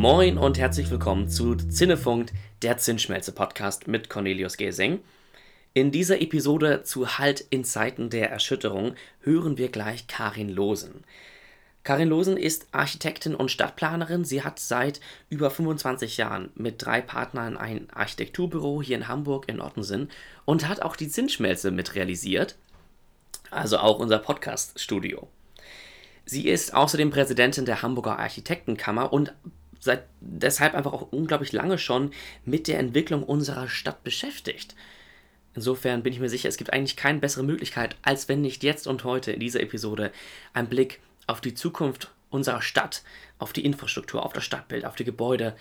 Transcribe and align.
Moin 0.00 0.38
und 0.38 0.58
herzlich 0.58 0.90
willkommen 0.90 1.28
zu 1.28 1.56
Zinnefunkt, 1.56 2.32
der 2.62 2.78
Zinsschmelze-Podcast 2.78 3.86
mit 3.86 4.08
Cornelius 4.08 4.56
Gesing. 4.56 5.00
In 5.74 5.90
dieser 5.90 6.22
Episode 6.22 6.84
zu 6.84 7.18
Halt 7.18 7.44
in 7.50 7.64
Zeiten 7.64 8.08
der 8.08 8.30
Erschütterung 8.30 8.94
hören 9.20 9.58
wir 9.58 9.68
gleich 9.68 10.06
Karin 10.06 10.48
Losen. 10.48 11.04
Karin 11.82 12.08
Losen 12.08 12.38
ist 12.38 12.68
Architektin 12.72 13.34
und 13.34 13.50
Stadtplanerin. 13.50 14.24
Sie 14.24 14.42
hat 14.42 14.58
seit 14.58 15.00
über 15.28 15.50
25 15.50 16.16
Jahren 16.16 16.48
mit 16.54 16.76
drei 16.78 17.02
Partnern 17.02 17.58
ein 17.58 17.90
Architekturbüro 17.90 18.80
hier 18.80 18.96
in 18.96 19.06
Hamburg 19.06 19.50
in 19.50 19.60
Ottensen 19.60 20.08
und 20.46 20.66
hat 20.66 20.80
auch 20.80 20.96
die 20.96 21.08
Zinsschmelze 21.08 21.70
mit 21.70 21.94
realisiert. 21.94 22.56
Also 23.50 23.76
auch 23.76 23.98
unser 23.98 24.18
Podcast-Studio. 24.18 25.28
Sie 26.24 26.48
ist 26.48 26.72
außerdem 26.72 27.10
Präsidentin 27.10 27.66
der 27.66 27.82
Hamburger 27.82 28.18
Architektenkammer 28.18 29.12
und 29.12 29.34
seit 29.80 30.04
deshalb 30.20 30.74
einfach 30.74 30.92
auch 30.92 31.10
unglaublich 31.10 31.52
lange 31.52 31.78
schon 31.78 32.12
mit 32.44 32.68
der 32.68 32.78
Entwicklung 32.78 33.22
unserer 33.22 33.68
Stadt 33.68 34.04
beschäftigt. 34.04 34.74
Insofern 35.54 36.02
bin 36.02 36.12
ich 36.12 36.20
mir 36.20 36.28
sicher, 36.28 36.48
es 36.48 36.58
gibt 36.58 36.72
eigentlich 36.72 36.96
keine 36.96 37.18
bessere 37.18 37.42
Möglichkeit, 37.42 37.96
als 38.02 38.28
wenn 38.28 38.40
nicht 38.40 38.62
jetzt 38.62 38.86
und 38.86 39.02
heute 39.04 39.32
in 39.32 39.40
dieser 39.40 39.60
Episode 39.60 40.12
ein 40.52 40.68
Blick 40.68 41.00
auf 41.26 41.40
die 41.40 41.54
Zukunft 41.54 42.12
unserer 42.28 42.62
Stadt, 42.62 43.02
auf 43.38 43.52
die 43.52 43.64
Infrastruktur, 43.64 44.24
auf 44.24 44.32
das 44.32 44.44
Stadtbild, 44.44 44.84
auf 44.84 44.94
die 44.94 45.04
Gebäude 45.04 45.56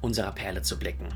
unserer 0.00 0.32
Perle 0.32 0.62
zu 0.62 0.78
blicken. 0.78 1.08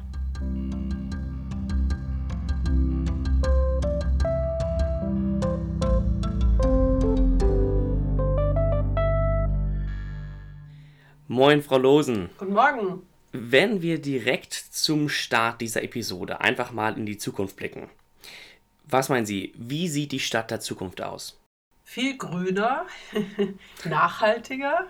Moin, 11.32 11.62
Frau 11.62 11.78
Losen. 11.78 12.28
Guten 12.38 12.54
Morgen. 12.54 13.06
Wenn 13.30 13.82
wir 13.82 14.00
direkt 14.00 14.52
zum 14.52 15.09
Start 15.09 15.60
dieser 15.60 15.84
Episode 15.84 16.40
einfach 16.40 16.73
mal 16.73 16.98
in 16.98 17.06
die 17.06 17.18
Zukunft 17.18 17.54
blicken. 17.54 17.88
Was 18.86 19.10
meinen 19.10 19.26
Sie, 19.26 19.54
wie 19.56 19.86
sieht 19.86 20.10
die 20.10 20.18
Stadt 20.18 20.51
der 20.51 20.58
Zukunft 20.58 21.01
aus? 21.01 21.38
Viel 21.84 22.18
grüner, 22.18 22.84
nachhaltiger 23.84 24.88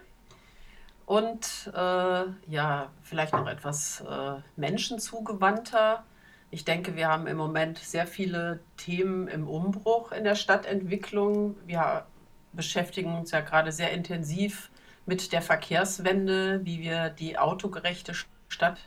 und 1.05 1.71
äh, 1.75 2.25
ja, 2.47 2.91
vielleicht 3.03 3.35
noch 3.35 3.47
etwas 3.47 4.01
äh, 4.01 4.41
menschenzugewandter. 4.57 6.05
Ich 6.51 6.65
denke, 6.65 6.97
wir 6.97 7.09
haben 7.09 7.27
im 7.27 7.37
Moment 7.37 7.77
sehr 7.77 8.07
viele 8.07 8.61
Themen 8.79 9.29
im 9.29 9.47
Umbruch 9.47 10.11
in 10.13 10.25
der 10.25 10.37
Stadtentwicklung. 10.37 11.57
Wir 11.67 12.07
beschäftigen 12.55 13.15
uns 13.15 13.31
ja 13.31 13.43
gerade 13.43 13.73
sehr 13.73 13.93
intensiv 13.93 14.71
mit 15.07 15.33
der 15.33 15.43
Verkehrswende, 15.43 16.65
wie 16.65 16.81
wir 16.81 17.11
die 17.11 17.39
autogerechte 17.39 18.15
Stadt 18.49 18.79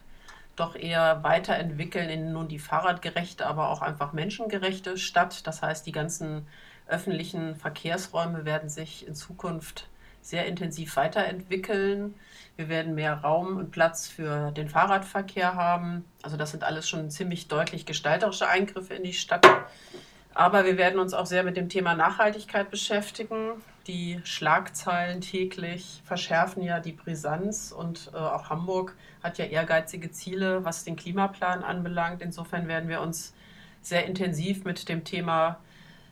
doch 0.55 0.75
eher 0.75 1.23
weiterentwickeln 1.23 2.09
in 2.09 2.31
nun 2.31 2.47
die 2.47 2.59
fahrradgerechte, 2.59 3.45
aber 3.47 3.69
auch 3.69 3.81
einfach 3.81 4.13
menschengerechte 4.13 4.97
Stadt. 4.97 5.47
Das 5.47 5.61
heißt, 5.61 5.85
die 5.85 5.91
ganzen 5.91 6.47
öffentlichen 6.87 7.55
Verkehrsräume 7.55 8.45
werden 8.45 8.69
sich 8.69 9.07
in 9.07 9.15
Zukunft 9.15 9.87
sehr 10.21 10.45
intensiv 10.45 10.95
weiterentwickeln. 10.95 12.15
Wir 12.55 12.69
werden 12.69 12.93
mehr 12.95 13.15
Raum 13.15 13.57
und 13.57 13.71
Platz 13.71 14.07
für 14.07 14.51
den 14.51 14.69
Fahrradverkehr 14.69 15.55
haben. 15.55 16.05
Also 16.21 16.37
das 16.37 16.51
sind 16.51 16.63
alles 16.63 16.87
schon 16.87 17.09
ziemlich 17.09 17.47
deutlich 17.47 17.85
gestalterische 17.85 18.47
Eingriffe 18.47 18.93
in 18.93 19.03
die 19.03 19.13
Stadt. 19.13 19.47
Aber 20.33 20.65
wir 20.65 20.77
werden 20.77 20.99
uns 20.99 21.13
auch 21.13 21.25
sehr 21.25 21.43
mit 21.43 21.57
dem 21.57 21.67
Thema 21.67 21.95
Nachhaltigkeit 21.95 22.69
beschäftigen. 22.69 23.61
Die 23.87 24.21
Schlagzeilen 24.23 25.19
täglich 25.19 26.01
verschärfen 26.05 26.63
ja 26.63 26.79
die 26.79 26.93
Brisanz 26.93 27.73
und 27.73 28.11
äh, 28.13 28.17
auch 28.17 28.49
Hamburg 28.49 28.95
hat 29.21 29.37
ja 29.37 29.45
ehrgeizige 29.45 30.09
Ziele, 30.09 30.63
was 30.63 30.85
den 30.85 30.95
Klimaplan 30.95 31.65
anbelangt. 31.65 32.21
Insofern 32.21 32.69
werden 32.69 32.87
wir 32.87 33.01
uns 33.01 33.33
sehr 33.81 34.05
intensiv 34.05 34.63
mit 34.63 34.87
dem 34.87 35.03
Thema 35.03 35.59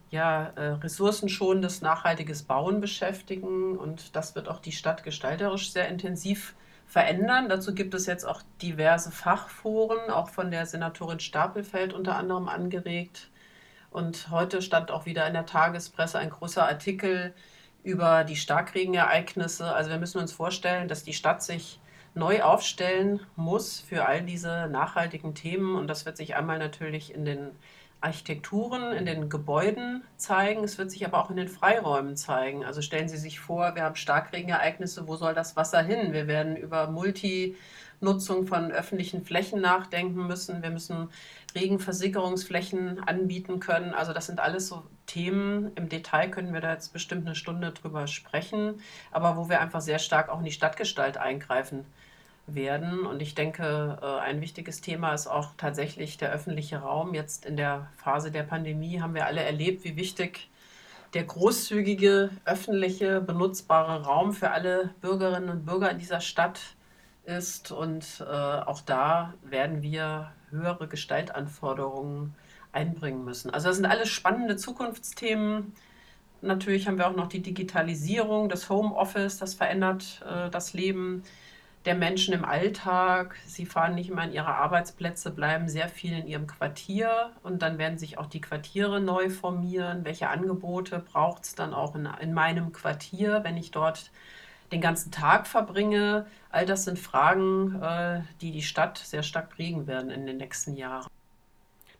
ja, 0.09 0.47
äh, 0.57 0.71
ressourcenschonendes, 0.73 1.81
nachhaltiges 1.81 2.43
Bauen 2.43 2.81
beschäftigen 2.81 3.77
und 3.77 4.17
das 4.17 4.35
wird 4.35 4.49
auch 4.49 4.59
die 4.59 4.73
Stadt 4.73 5.05
gestalterisch 5.05 5.71
sehr 5.71 5.87
intensiv 5.87 6.55
verändern. 6.87 7.47
Dazu 7.47 7.73
gibt 7.73 7.93
es 7.93 8.05
jetzt 8.05 8.25
auch 8.25 8.41
diverse 8.61 9.11
Fachforen, 9.11 10.09
auch 10.09 10.29
von 10.29 10.51
der 10.51 10.65
Senatorin 10.65 11.21
Stapelfeld 11.21 11.93
unter 11.93 12.17
anderem 12.17 12.49
angeregt 12.49 13.29
und 13.91 14.29
heute 14.29 14.61
stand 14.61 14.89
auch 14.89 15.05
wieder 15.05 15.27
in 15.27 15.33
der 15.33 15.45
Tagespresse 15.45 16.17
ein 16.17 16.29
großer 16.29 16.67
Artikel 16.67 17.33
über 17.83 18.23
die 18.23 18.35
Starkregenereignisse. 18.35 19.73
Also 19.73 19.89
wir 19.89 19.97
müssen 19.97 20.19
uns 20.19 20.31
vorstellen, 20.31 20.87
dass 20.87 21.03
die 21.03 21.13
Stadt 21.13 21.43
sich 21.43 21.79
neu 22.13 22.41
aufstellen 22.41 23.21
muss 23.35 23.79
für 23.79 24.05
all 24.05 24.21
diese 24.21 24.67
nachhaltigen 24.67 25.33
Themen. 25.33 25.75
Und 25.75 25.87
das 25.87 26.05
wird 26.05 26.17
sich 26.17 26.35
einmal 26.35 26.59
natürlich 26.59 27.13
in 27.13 27.25
den 27.25 27.51
Architekturen, 28.01 28.91
in 28.93 29.05
den 29.05 29.29
Gebäuden 29.29 30.03
zeigen. 30.17 30.63
Es 30.63 30.77
wird 30.77 30.91
sich 30.91 31.05
aber 31.05 31.23
auch 31.23 31.29
in 31.29 31.37
den 31.37 31.47
Freiräumen 31.47 32.17
zeigen. 32.17 32.65
Also 32.65 32.81
stellen 32.81 33.07
Sie 33.07 33.17
sich 33.17 33.39
vor, 33.39 33.75
wir 33.75 33.83
haben 33.83 33.95
Starkregenereignisse, 33.95 35.07
wo 35.07 35.15
soll 35.15 35.35
das 35.35 35.55
Wasser 35.55 35.81
hin? 35.83 36.11
Wir 36.11 36.27
werden 36.27 36.55
über 36.55 36.87
Multinutzung 36.87 38.47
von 38.47 38.71
öffentlichen 38.71 39.23
Flächen 39.23 39.61
nachdenken 39.61 40.25
müssen. 40.25 40.63
Wir 40.63 40.71
müssen 40.71 41.09
Regenversickerungsflächen 41.55 42.99
anbieten 42.99 43.59
können. 43.59 43.93
Also 43.93 44.13
das 44.13 44.27
sind 44.27 44.39
alles 44.39 44.67
so 44.67 44.83
Themen. 45.05 45.71
Im 45.75 45.89
Detail 45.89 46.29
können 46.29 46.53
wir 46.53 46.61
da 46.61 46.73
jetzt 46.73 46.93
bestimmt 46.93 47.25
eine 47.25 47.35
Stunde 47.35 47.71
drüber 47.71 48.07
sprechen, 48.07 48.81
aber 49.11 49.37
wo 49.37 49.49
wir 49.49 49.59
einfach 49.61 49.81
sehr 49.81 49.99
stark 49.99 50.29
auch 50.29 50.39
in 50.39 50.45
die 50.45 50.51
Stadtgestalt 50.51 51.17
eingreifen 51.17 51.85
werden. 52.47 53.05
Und 53.05 53.21
ich 53.21 53.35
denke, 53.35 53.97
äh, 54.01 54.05
ein 54.05 54.41
wichtiges 54.41 54.81
Thema 54.81 55.13
ist 55.13 55.27
auch 55.27 55.49
tatsächlich 55.57 56.17
der 56.17 56.31
öffentliche 56.31 56.77
Raum. 56.77 57.13
Jetzt 57.13 57.45
in 57.45 57.57
der 57.57 57.89
Phase 57.97 58.31
der 58.31 58.43
Pandemie 58.43 59.01
haben 59.01 59.13
wir 59.13 59.25
alle 59.25 59.41
erlebt, 59.41 59.83
wie 59.83 59.95
wichtig 59.95 60.49
der 61.13 61.23
großzügige, 61.23 62.29
öffentliche, 62.45 63.21
benutzbare 63.21 64.03
Raum 64.03 64.33
für 64.33 64.51
alle 64.51 64.91
Bürgerinnen 65.01 65.49
und 65.49 65.65
Bürger 65.65 65.91
in 65.91 65.99
dieser 65.99 66.21
Stadt 66.21 66.61
ist. 67.25 67.71
Und 67.71 68.05
äh, 68.21 68.23
auch 68.25 68.81
da 68.81 69.33
werden 69.43 69.81
wir 69.81 70.31
höhere 70.49 70.87
Gestaltanforderungen 70.87 72.35
einbringen 72.71 73.23
müssen. 73.23 73.49
Also 73.49 73.67
das 73.67 73.77
sind 73.77 73.85
alles 73.85 74.09
spannende 74.09 74.55
Zukunftsthemen. 74.55 75.73
Natürlich 76.41 76.87
haben 76.87 76.97
wir 76.97 77.07
auch 77.07 77.15
noch 77.15 77.27
die 77.27 77.41
Digitalisierung, 77.41 78.49
das 78.49 78.69
Homeoffice, 78.69 79.37
das 79.37 79.53
verändert 79.53 80.23
äh, 80.27 80.49
das 80.49 80.73
Leben 80.73 81.23
der 81.85 81.95
Menschen 81.95 82.33
im 82.33 82.45
Alltag. 82.45 83.35
Sie 83.45 83.65
fahren 83.65 83.95
nicht 83.95 84.09
immer 84.09 84.23
in 84.23 84.33
ihre 84.33 84.53
Arbeitsplätze, 84.53 85.31
bleiben 85.31 85.67
sehr 85.67 85.89
viel 85.89 86.17
in 86.17 86.27
ihrem 86.27 86.47
Quartier 86.47 87.31
und 87.43 87.61
dann 87.61 87.77
werden 87.77 87.97
sich 87.97 88.17
auch 88.17 88.27
die 88.27 88.41
Quartiere 88.41 88.99
neu 89.01 89.29
formieren. 89.29 90.05
Welche 90.05 90.29
Angebote 90.29 90.99
braucht 90.99 91.43
es 91.43 91.55
dann 91.55 91.73
auch 91.73 91.95
in, 91.95 92.07
in 92.21 92.33
meinem 92.33 92.71
Quartier, 92.71 93.43
wenn 93.43 93.57
ich 93.57 93.71
dort 93.71 94.11
den 94.71 94.81
ganzen 94.81 95.11
Tag 95.11 95.47
verbringe? 95.47 96.25
All 96.49 96.65
das 96.65 96.83
sind 96.85 96.99
Fragen, 96.99 97.81
äh, 97.81 98.21
die 98.41 98.51
die 98.51 98.61
Stadt 98.61 98.97
sehr 98.97 99.23
stark 99.23 99.49
prägen 99.49 99.87
werden 99.87 100.11
in 100.11 100.25
den 100.25 100.37
nächsten 100.37 100.75
Jahren. 100.75 101.07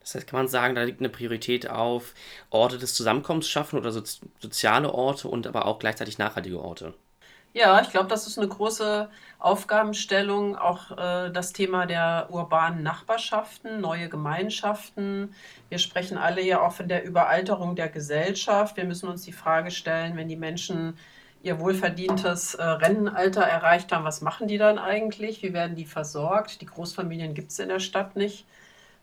Das 0.01 0.15
heißt, 0.15 0.27
kann 0.27 0.39
man 0.39 0.47
sagen, 0.47 0.75
da 0.75 0.83
liegt 0.83 0.99
eine 0.99 1.09
Priorität 1.09 1.69
auf 1.69 2.13
Orte 2.49 2.77
des 2.77 2.95
Zusammenkommens 2.95 3.47
schaffen 3.47 3.77
oder 3.77 3.91
so, 3.91 4.01
soziale 4.39 4.91
Orte 4.93 5.27
und 5.27 5.45
aber 5.45 5.65
auch 5.65 5.79
gleichzeitig 5.79 6.17
nachhaltige 6.17 6.59
Orte. 6.59 6.93
Ja, 7.53 7.81
ich 7.81 7.89
glaube, 7.89 8.07
das 8.07 8.27
ist 8.27 8.37
eine 8.37 8.47
große 8.47 9.09
Aufgabenstellung. 9.37 10.55
Auch 10.55 10.91
äh, 10.91 11.29
das 11.31 11.51
Thema 11.51 11.85
der 11.85 12.27
urbanen 12.29 12.81
Nachbarschaften, 12.81 13.81
neue 13.81 14.07
Gemeinschaften. 14.07 15.35
Wir 15.67 15.77
sprechen 15.77 16.17
alle 16.17 16.41
ja 16.41 16.61
auch 16.61 16.71
von 16.71 16.87
der 16.87 17.03
Überalterung 17.03 17.75
der 17.75 17.89
Gesellschaft. 17.89 18.77
Wir 18.77 18.85
müssen 18.85 19.09
uns 19.09 19.23
die 19.23 19.33
Frage 19.33 19.69
stellen, 19.69 20.15
wenn 20.15 20.29
die 20.29 20.37
Menschen 20.37 20.97
ihr 21.43 21.59
wohlverdientes 21.59 22.55
äh, 22.55 22.63
Rentenalter 22.63 23.41
erreicht 23.41 23.91
haben, 23.91 24.05
was 24.05 24.21
machen 24.21 24.47
die 24.47 24.57
dann 24.57 24.77
eigentlich? 24.77 25.41
Wie 25.41 25.53
werden 25.53 25.75
die 25.75 25.85
versorgt? 25.85 26.61
Die 26.61 26.65
Großfamilien 26.65 27.33
gibt 27.33 27.51
es 27.51 27.59
in 27.59 27.69
der 27.69 27.79
Stadt 27.79 28.15
nicht. 28.15 28.45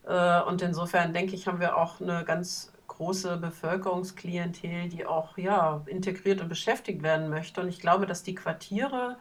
Äh, 0.06 0.40
und 0.42 0.62
insofern 0.62 1.12
denke 1.12 1.34
ich, 1.34 1.46
haben 1.46 1.60
wir 1.60 1.76
auch 1.76 2.00
eine 2.00 2.24
ganz 2.24 2.72
große 2.86 3.36
Bevölkerungsklientel, 3.36 4.88
die 4.88 5.06
auch 5.06 5.36
ja, 5.38 5.82
integriert 5.86 6.40
und 6.40 6.48
beschäftigt 6.48 7.02
werden 7.02 7.28
möchte. 7.28 7.60
Und 7.60 7.68
ich 7.68 7.80
glaube, 7.80 8.06
dass 8.06 8.22
die 8.22 8.34
Quartiere 8.34 9.16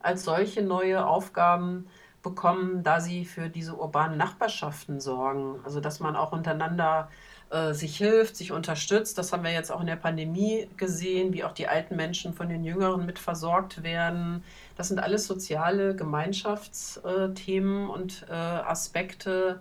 als 0.00 0.24
solche 0.24 0.62
neue 0.62 1.06
Aufgaben 1.06 1.88
bekommen, 2.22 2.82
da 2.82 3.00
sie 3.00 3.24
für 3.24 3.48
diese 3.48 3.74
urbanen 3.74 4.18
Nachbarschaften 4.18 5.00
sorgen. 5.00 5.60
Also 5.64 5.80
dass 5.80 6.00
man 6.00 6.16
auch 6.16 6.32
untereinander 6.32 7.08
äh, 7.50 7.72
sich 7.72 7.96
hilft, 7.96 8.36
sich 8.36 8.52
unterstützt. 8.52 9.16
Das 9.16 9.32
haben 9.32 9.42
wir 9.42 9.52
jetzt 9.52 9.72
auch 9.72 9.80
in 9.80 9.86
der 9.86 9.96
Pandemie 9.96 10.68
gesehen, 10.76 11.32
wie 11.32 11.44
auch 11.44 11.52
die 11.52 11.66
alten 11.66 11.96
Menschen 11.96 12.34
von 12.34 12.48
den 12.50 12.62
Jüngeren 12.62 13.06
mit 13.06 13.18
versorgt 13.18 13.82
werden. 13.82 14.44
Das 14.76 14.88
sind 14.88 14.98
alles 14.98 15.26
soziale 15.26 15.96
Gemeinschaftsthemen 15.96 17.88
und 17.88 18.26
äh, 18.28 18.34
Aspekte, 18.34 19.60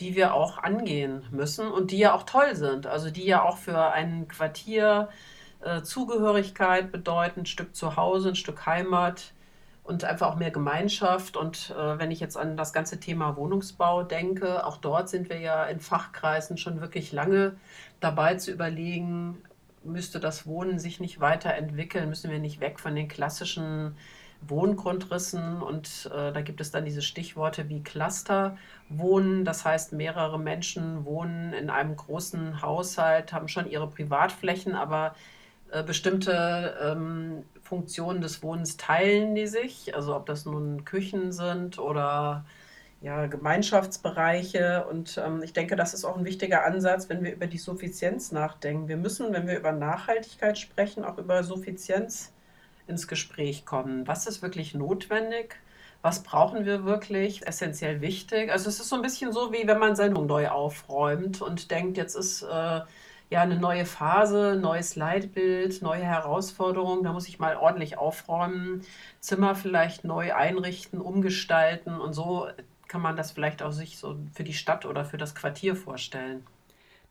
die 0.00 0.16
wir 0.16 0.34
auch 0.34 0.58
angehen 0.58 1.22
müssen 1.30 1.68
und 1.68 1.92
die 1.92 1.98
ja 1.98 2.12
auch 2.12 2.24
toll 2.24 2.56
sind. 2.56 2.86
Also 2.86 3.10
die 3.10 3.24
ja 3.24 3.42
auch 3.42 3.58
für 3.58 3.92
ein 3.92 4.26
Quartier 4.26 5.08
äh, 5.60 5.82
Zugehörigkeit 5.82 6.90
bedeuten, 6.90 7.40
ein 7.40 7.46
Stück 7.46 7.74
Zuhause, 7.76 8.30
ein 8.30 8.36
Stück 8.36 8.66
Heimat. 8.66 9.32
Und 9.88 10.04
einfach 10.04 10.28
auch 10.28 10.36
mehr 10.36 10.50
Gemeinschaft. 10.50 11.38
Und 11.38 11.74
äh, 11.76 11.98
wenn 11.98 12.10
ich 12.10 12.20
jetzt 12.20 12.36
an 12.36 12.58
das 12.58 12.74
ganze 12.74 13.00
Thema 13.00 13.36
Wohnungsbau 13.36 14.02
denke, 14.02 14.66
auch 14.66 14.76
dort 14.76 15.08
sind 15.08 15.30
wir 15.30 15.40
ja 15.40 15.64
in 15.64 15.80
Fachkreisen 15.80 16.58
schon 16.58 16.82
wirklich 16.82 17.10
lange 17.10 17.56
dabei 17.98 18.34
zu 18.34 18.52
überlegen, 18.52 19.42
müsste 19.84 20.20
das 20.20 20.46
Wohnen 20.46 20.78
sich 20.78 21.00
nicht 21.00 21.20
weiterentwickeln, 21.20 22.10
müssen 22.10 22.30
wir 22.30 22.38
nicht 22.38 22.60
weg 22.60 22.80
von 22.80 22.94
den 22.94 23.08
klassischen 23.08 23.96
Wohngrundrissen? 24.46 25.62
Und 25.62 26.10
äh, 26.14 26.32
da 26.32 26.42
gibt 26.42 26.60
es 26.60 26.70
dann 26.70 26.84
diese 26.84 27.00
Stichworte 27.00 27.70
wie 27.70 27.82
Clusterwohnen, 27.82 29.46
das 29.46 29.64
heißt 29.64 29.94
mehrere 29.94 30.38
Menschen 30.38 31.06
wohnen 31.06 31.54
in 31.54 31.70
einem 31.70 31.96
großen 31.96 32.60
Haushalt, 32.60 33.32
haben 33.32 33.48
schon 33.48 33.70
ihre 33.70 33.88
Privatflächen, 33.88 34.74
aber 34.74 35.14
äh, 35.70 35.82
bestimmte 35.82 36.76
ähm, 36.82 37.44
Funktionen 37.68 38.20
des 38.20 38.42
Wohnens 38.42 38.76
teilen 38.76 39.34
die 39.34 39.46
sich, 39.46 39.94
also 39.94 40.16
ob 40.16 40.26
das 40.26 40.46
nun 40.46 40.84
Küchen 40.84 41.32
sind 41.32 41.78
oder 41.78 42.44
ja, 43.00 43.26
Gemeinschaftsbereiche. 43.26 44.86
Und 44.90 45.20
ähm, 45.24 45.42
ich 45.42 45.52
denke, 45.52 45.76
das 45.76 45.94
ist 45.94 46.04
auch 46.04 46.16
ein 46.16 46.24
wichtiger 46.24 46.64
Ansatz, 46.64 47.08
wenn 47.08 47.22
wir 47.22 47.32
über 47.32 47.46
die 47.46 47.58
Suffizienz 47.58 48.32
nachdenken. 48.32 48.88
Wir 48.88 48.96
müssen, 48.96 49.32
wenn 49.32 49.46
wir 49.46 49.58
über 49.58 49.72
Nachhaltigkeit 49.72 50.58
sprechen, 50.58 51.04
auch 51.04 51.18
über 51.18 51.44
Suffizienz 51.44 52.32
ins 52.86 53.06
Gespräch 53.06 53.66
kommen. 53.66 54.06
Was 54.08 54.26
ist 54.26 54.42
wirklich 54.42 54.74
notwendig? 54.74 55.56
Was 56.00 56.22
brauchen 56.22 56.64
wir 56.64 56.84
wirklich? 56.84 57.46
Essentiell 57.46 58.00
wichtig. 58.00 58.50
Also 58.50 58.68
es 58.68 58.80
ist 58.80 58.88
so 58.88 58.96
ein 58.96 59.02
bisschen 59.02 59.32
so, 59.32 59.52
wie 59.52 59.66
wenn 59.66 59.78
man 59.78 59.94
seine 59.94 60.14
Wohnung 60.14 60.28
neu 60.28 60.48
aufräumt 60.48 61.42
und 61.42 61.70
denkt, 61.70 61.96
jetzt 61.96 62.14
ist 62.14 62.42
äh, 62.42 62.80
ja 63.30 63.42
eine 63.42 63.56
neue 63.56 63.84
Phase, 63.84 64.58
neues 64.60 64.96
Leitbild, 64.96 65.82
neue 65.82 66.02
Herausforderungen. 66.02 67.04
Da 67.04 67.12
muss 67.12 67.28
ich 67.28 67.38
mal 67.38 67.56
ordentlich 67.56 67.98
aufräumen, 67.98 68.82
Zimmer 69.20 69.54
vielleicht 69.54 70.04
neu 70.04 70.34
einrichten, 70.34 71.00
umgestalten 71.00 72.00
und 72.00 72.12
so 72.14 72.48
kann 72.88 73.02
man 73.02 73.16
das 73.16 73.32
vielleicht 73.32 73.62
auch 73.62 73.72
sich 73.72 73.98
so 73.98 74.16
für 74.34 74.44
die 74.44 74.54
Stadt 74.54 74.86
oder 74.86 75.04
für 75.04 75.18
das 75.18 75.34
Quartier 75.34 75.76
vorstellen. 75.76 76.46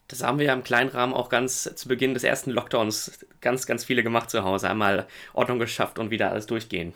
Das 0.08 0.24
haben 0.24 0.40
wir 0.40 0.46
ja 0.46 0.54
im 0.54 0.64
kleinen 0.64 0.90
Rahmen 0.90 1.14
auch 1.14 1.30
ganz 1.30 1.64
zu 1.75 1.88
Beginn 1.88 2.14
des 2.14 2.24
ersten 2.24 2.52
Lockdowns 2.52 3.20
ganz, 3.42 3.66
ganz 3.66 3.84
viele 3.84 4.04
gemacht 4.04 4.30
zu 4.30 4.44
Hause. 4.44 4.70
Einmal 4.70 5.06
Ordnung 5.34 5.60
geschafft 5.60 6.00
und 6.00 6.12
wieder 6.12 6.31
alles 6.31 6.48
durchgehen. 6.48 6.94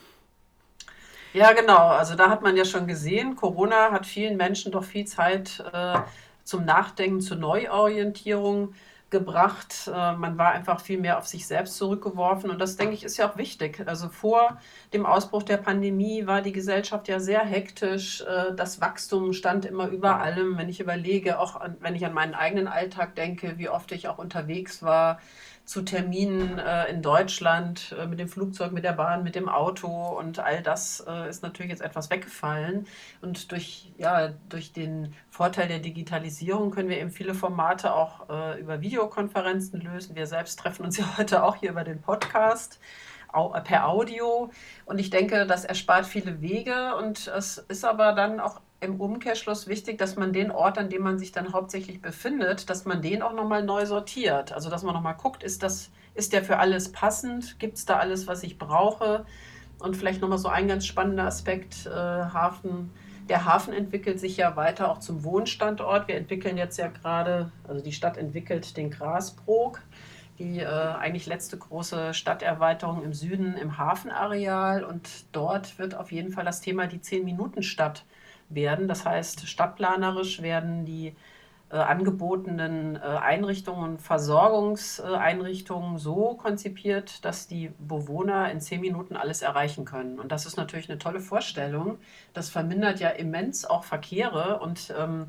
Ja, 1.33 1.51
genau. 1.53 1.88
Also 1.88 2.15
da 2.15 2.29
hat 2.29 2.41
man 2.41 2.57
ja 2.57 2.65
schon 2.65 2.88
gesehen, 2.88 3.35
Corona 3.35 3.91
hat 3.91 4.06
vielen 4.06 4.38
Menschen 4.38 4.71
doch 4.71 4.83
viel 4.83 5.06
Zeit 5.06 5.63
äh, 5.71 6.00
zum 6.44 6.65
Nachdenken, 6.65 7.21
zur 7.21 7.38
Neuorientierung 7.38 8.74
gebracht. 9.11 9.89
Äh, 9.93 10.13
man 10.13 10.37
war 10.37 10.53
einfach 10.53 10.81
viel 10.81 10.99
mehr 10.99 11.17
auf 11.19 11.27
sich 11.27 11.45
selbst 11.45 11.77
zurückgeworfen. 11.77 12.49
Und 12.49 12.59
das, 12.59 12.77
denke 12.77 12.95
ich, 12.95 13.03
ist 13.03 13.17
ja 13.17 13.29
auch 13.29 13.37
wichtig. 13.37 13.83
Also 13.85 14.09
vor 14.09 14.57
dem 14.93 15.05
Ausbruch 15.05 15.43
der 15.43 15.57
Pandemie 15.57 16.25
war 16.25 16.41
die 16.41 16.53
Gesellschaft 16.53 17.07
ja 17.07 17.19
sehr 17.19 17.41
hektisch. 17.41 18.21
Äh, 18.21 18.55
das 18.55 18.81
Wachstum 18.81 19.33
stand 19.33 19.65
immer 19.65 19.87
über 19.89 20.19
allem. 20.19 20.57
Wenn 20.57 20.69
ich 20.69 20.79
überlege, 20.79 21.39
auch 21.39 21.61
wenn 21.79 21.95
ich 21.95 22.05
an 22.05 22.13
meinen 22.13 22.33
eigenen 22.33 22.67
Alltag 22.67 23.15
denke, 23.15 23.57
wie 23.57 23.69
oft 23.69 23.91
ich 23.91 24.07
auch 24.07 24.17
unterwegs 24.17 24.81
war, 24.81 25.19
zu 25.65 25.83
Terminen 25.83 26.59
äh, 26.59 26.89
in 26.89 27.01
Deutschland 27.01 27.95
äh, 27.99 28.07
mit 28.07 28.19
dem 28.19 28.27
Flugzeug, 28.27 28.71
mit 28.71 28.83
der 28.83 28.93
Bahn, 28.93 29.23
mit 29.23 29.35
dem 29.35 29.49
Auto 29.49 29.87
und 29.87 30.39
all 30.39 30.61
das 30.61 31.03
äh, 31.07 31.29
ist 31.29 31.43
natürlich 31.43 31.71
jetzt 31.71 31.81
etwas 31.81 32.09
weggefallen. 32.09 32.87
Und 33.21 33.51
durch, 33.51 33.91
ja, 33.97 34.33
durch 34.49 34.73
den 34.73 35.13
Vorteil 35.29 35.67
der 35.67 35.79
Digitalisierung 35.79 36.71
können 36.71 36.89
wir 36.89 36.99
eben 36.99 37.11
viele 37.11 37.33
Formate 37.33 37.93
auch 37.93 38.29
äh, 38.29 38.59
über 38.59 38.81
Videokonferenzen 38.81 39.81
lösen. 39.81 40.15
Wir 40.15 40.27
selbst 40.27 40.59
treffen 40.59 40.85
uns 40.85 40.97
ja 40.97 41.05
heute 41.17 41.43
auch 41.43 41.55
hier 41.55 41.71
über 41.71 41.83
den 41.83 42.01
Podcast 42.01 42.79
per 43.63 43.87
Audio. 43.87 44.51
Und 44.85 44.99
ich 44.99 45.09
denke, 45.09 45.45
das 45.45 45.65
erspart 45.65 46.05
viele 46.05 46.41
Wege 46.41 46.95
und 46.95 47.27
es 47.27 47.57
ist 47.57 47.85
aber 47.85 48.13
dann 48.13 48.39
auch 48.39 48.61
im 48.81 48.99
Umkehrschluss 48.99 49.67
wichtig, 49.67 49.99
dass 49.99 50.15
man 50.15 50.33
den 50.33 50.51
Ort, 50.51 50.77
an 50.77 50.89
dem 50.89 51.03
man 51.03 51.19
sich 51.19 51.31
dann 51.31 51.53
hauptsächlich 51.53 52.01
befindet, 52.01 52.69
dass 52.69 52.85
man 52.85 53.01
den 53.01 53.21
auch 53.21 53.33
nochmal 53.33 53.63
neu 53.63 53.85
sortiert. 53.85 54.51
Also 54.51 54.69
dass 54.69 54.83
man 54.83 54.95
nochmal 54.95 55.15
guckt, 55.15 55.43
ist, 55.43 55.61
das, 55.61 55.91
ist 56.15 56.33
der 56.33 56.43
für 56.43 56.57
alles 56.57 56.91
passend? 56.91 57.59
Gibt 57.59 57.77
es 57.77 57.85
da 57.85 57.97
alles, 57.97 58.27
was 58.27 58.41
ich 58.41 58.57
brauche? 58.57 59.25
Und 59.79 59.95
vielleicht 59.95 60.21
nochmal 60.21 60.39
so 60.39 60.49
ein 60.49 60.67
ganz 60.67 60.85
spannender 60.85 61.25
Aspekt, 61.25 61.85
äh, 61.85 61.91
Hafen. 61.91 62.91
Der 63.29 63.45
Hafen 63.45 63.71
entwickelt 63.71 64.19
sich 64.19 64.37
ja 64.37 64.55
weiter 64.55 64.91
auch 64.91 64.99
zum 64.99 65.23
Wohnstandort. 65.23 66.07
Wir 66.07 66.15
entwickeln 66.15 66.57
jetzt 66.57 66.77
ja 66.77 66.87
gerade, 66.87 67.51
also 67.67 67.83
die 67.83 67.93
Stadt 67.93 68.17
entwickelt 68.17 68.75
den 68.77 68.89
Grasbrook, 68.89 69.81
die 70.39 70.59
äh, 70.59 70.65
eigentlich 70.65 71.25
letzte 71.25 71.57
große 71.57 72.13
Stadterweiterung 72.13 73.03
im 73.03 73.13
Süden 73.13 73.55
im 73.57 73.77
Hafenareal. 73.77 74.83
Und 74.83 75.25
dort 75.31 75.77
wird 75.79 75.95
auf 75.95 76.11
jeden 76.11 76.31
Fall 76.31 76.45
das 76.45 76.61
Thema 76.61 76.87
die 76.87 76.99
10-Minuten-Stadt 76.99 78.05
werden. 78.49 78.87
Das 78.87 79.05
heißt, 79.05 79.47
stadtplanerisch 79.47 80.41
werden 80.41 80.85
die 80.85 81.15
äh, 81.71 81.77
angebotenen 81.77 82.97
äh, 82.97 82.99
Einrichtungen 82.99 83.91
und 83.91 84.01
Versorgungseinrichtungen 84.01 85.97
so 85.97 86.35
konzipiert, 86.35 87.23
dass 87.23 87.47
die 87.47 87.71
Bewohner 87.79 88.51
in 88.51 88.59
zehn 88.59 88.81
Minuten 88.81 89.15
alles 89.15 89.41
erreichen 89.41 89.85
können. 89.85 90.19
Und 90.19 90.33
das 90.33 90.45
ist 90.45 90.57
natürlich 90.57 90.89
eine 90.89 90.99
tolle 90.99 91.21
Vorstellung. 91.21 91.97
Das 92.33 92.49
vermindert 92.49 92.99
ja 92.99 93.09
immens 93.09 93.63
auch 93.63 93.85
Verkehre 93.85 94.59
und 94.59 94.93
ähm, 94.99 95.27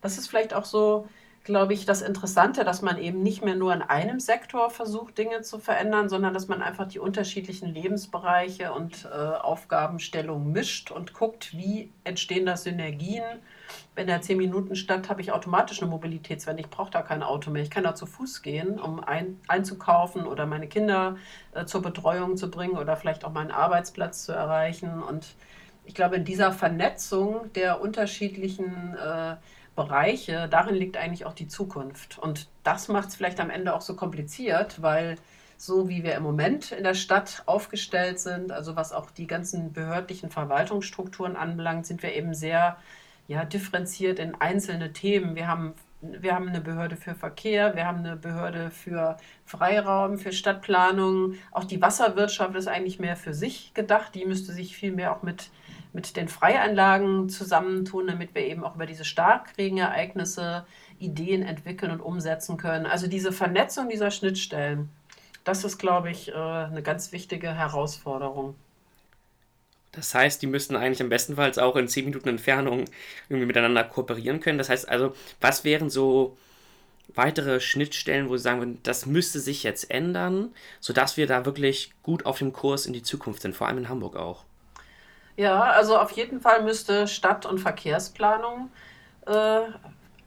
das 0.00 0.18
ist 0.18 0.26
vielleicht 0.28 0.54
auch 0.54 0.64
so 0.64 1.08
glaube 1.46 1.74
ich, 1.74 1.86
das 1.86 2.02
Interessante, 2.02 2.64
dass 2.64 2.82
man 2.82 2.98
eben 2.98 3.22
nicht 3.22 3.44
mehr 3.44 3.54
nur 3.54 3.72
in 3.72 3.80
einem 3.80 4.18
Sektor 4.18 4.68
versucht, 4.68 5.16
Dinge 5.16 5.42
zu 5.42 5.60
verändern, 5.60 6.08
sondern 6.08 6.34
dass 6.34 6.48
man 6.48 6.60
einfach 6.60 6.88
die 6.88 6.98
unterschiedlichen 6.98 7.72
Lebensbereiche 7.72 8.72
und 8.72 9.04
äh, 9.04 9.16
Aufgabenstellungen 9.16 10.50
mischt 10.50 10.90
und 10.90 11.14
guckt, 11.14 11.56
wie 11.56 11.92
entstehen 12.02 12.46
da 12.46 12.56
Synergien. 12.56 13.22
In 13.94 14.08
der 14.08 14.22
10-Minuten-Stadt 14.22 15.08
habe 15.08 15.20
ich 15.20 15.30
automatisch 15.30 15.80
eine 15.80 15.88
Mobilitätswende. 15.88 16.62
Ich 16.62 16.68
brauche 16.68 16.90
da 16.90 17.02
kein 17.02 17.22
Auto 17.22 17.52
mehr. 17.52 17.62
Ich 17.62 17.70
kann 17.70 17.84
da 17.84 17.94
zu 17.94 18.06
Fuß 18.06 18.42
gehen, 18.42 18.80
um 18.80 18.98
ein, 18.98 19.40
einzukaufen 19.46 20.26
oder 20.26 20.46
meine 20.46 20.66
Kinder 20.66 21.16
äh, 21.54 21.64
zur 21.64 21.80
Betreuung 21.80 22.36
zu 22.36 22.50
bringen 22.50 22.76
oder 22.76 22.96
vielleicht 22.96 23.24
auch 23.24 23.32
meinen 23.32 23.52
Arbeitsplatz 23.52 24.24
zu 24.24 24.32
erreichen. 24.32 25.00
Und 25.00 25.36
ich 25.84 25.94
glaube, 25.94 26.16
in 26.16 26.24
dieser 26.24 26.50
Vernetzung 26.50 27.52
der 27.52 27.80
unterschiedlichen 27.80 28.96
äh, 28.96 29.36
Bereiche, 29.76 30.48
darin 30.48 30.74
liegt 30.74 30.96
eigentlich 30.96 31.26
auch 31.26 31.34
die 31.34 31.46
Zukunft. 31.46 32.18
Und 32.18 32.48
das 32.64 32.88
macht 32.88 33.10
es 33.10 33.16
vielleicht 33.16 33.38
am 33.38 33.50
Ende 33.50 33.74
auch 33.74 33.82
so 33.82 33.94
kompliziert, 33.94 34.82
weil 34.82 35.16
so 35.58 35.88
wie 35.88 36.02
wir 36.02 36.14
im 36.14 36.22
Moment 36.22 36.72
in 36.72 36.84
der 36.84 36.94
Stadt 36.94 37.42
aufgestellt 37.46 38.18
sind, 38.18 38.52
also 38.52 38.76
was 38.76 38.92
auch 38.92 39.10
die 39.10 39.26
ganzen 39.26 39.72
behördlichen 39.72 40.30
Verwaltungsstrukturen 40.30 41.36
anbelangt, 41.36 41.86
sind 41.86 42.02
wir 42.02 42.14
eben 42.14 42.34
sehr 42.34 42.76
ja, 43.28 43.44
differenziert 43.44 44.18
in 44.18 44.34
einzelne 44.34 44.92
Themen. 44.92 45.34
Wir 45.34 45.48
haben, 45.48 45.74
wir 46.00 46.34
haben 46.34 46.48
eine 46.48 46.60
Behörde 46.60 46.96
für 46.96 47.14
Verkehr, 47.14 47.74
wir 47.74 47.86
haben 47.86 47.98
eine 47.98 48.16
Behörde 48.16 48.70
für 48.70 49.16
Freiraum, 49.44 50.18
für 50.18 50.32
Stadtplanung. 50.32 51.34
Auch 51.52 51.64
die 51.64 51.80
Wasserwirtschaft 51.80 52.54
ist 52.54 52.68
eigentlich 52.68 52.98
mehr 52.98 53.16
für 53.16 53.34
sich 53.34 53.72
gedacht. 53.74 54.14
Die 54.14 54.26
müsste 54.26 54.52
sich 54.52 54.76
viel 54.76 54.92
mehr 54.92 55.12
auch 55.12 55.22
mit 55.22 55.50
mit 55.96 56.14
den 56.14 56.28
Freianlagen 56.28 57.30
zusammentun, 57.30 58.06
damit 58.06 58.34
wir 58.34 58.42
eben 58.42 58.64
auch 58.64 58.74
über 58.74 58.84
diese 58.84 59.06
Starkregenereignisse 59.06 60.66
Ideen 60.98 61.42
entwickeln 61.42 61.90
und 61.90 62.00
umsetzen 62.00 62.58
können. 62.58 62.84
Also 62.84 63.06
diese 63.06 63.32
Vernetzung 63.32 63.88
dieser 63.88 64.10
Schnittstellen, 64.10 64.90
das 65.44 65.64
ist, 65.64 65.78
glaube 65.78 66.10
ich, 66.10 66.28
äh, 66.28 66.34
eine 66.34 66.82
ganz 66.82 67.12
wichtige 67.12 67.54
Herausforderung. 67.54 68.54
Das 69.92 70.14
heißt, 70.14 70.42
die 70.42 70.46
müssten 70.46 70.76
eigentlich 70.76 71.00
am 71.00 71.08
bestenfalls 71.08 71.56
auch 71.56 71.76
in 71.76 71.88
10 71.88 72.04
Minuten 72.04 72.28
Entfernung 72.28 72.84
irgendwie 73.30 73.46
miteinander 73.46 73.82
kooperieren 73.82 74.40
können. 74.40 74.58
Das 74.58 74.68
heißt 74.68 74.90
also, 74.90 75.14
was 75.40 75.64
wären 75.64 75.88
so 75.88 76.36
weitere 77.14 77.58
Schnittstellen, 77.58 78.28
wo 78.28 78.36
Sie 78.36 78.42
sagen 78.42 78.58
würden, 78.60 78.80
das 78.82 79.06
müsste 79.06 79.40
sich 79.40 79.62
jetzt 79.62 79.90
ändern, 79.90 80.50
sodass 80.78 81.16
wir 81.16 81.26
da 81.26 81.46
wirklich 81.46 81.92
gut 82.02 82.26
auf 82.26 82.40
dem 82.40 82.52
Kurs 82.52 82.84
in 82.84 82.92
die 82.92 83.02
Zukunft 83.02 83.40
sind, 83.40 83.56
vor 83.56 83.66
allem 83.66 83.78
in 83.78 83.88
Hamburg 83.88 84.16
auch? 84.16 84.44
Ja, 85.36 85.60
also 85.64 85.98
auf 85.98 86.12
jeden 86.12 86.40
Fall 86.40 86.62
müsste 86.62 87.06
Stadt- 87.06 87.44
und 87.46 87.58
Verkehrsplanung 87.58 88.70
äh, 89.26 89.60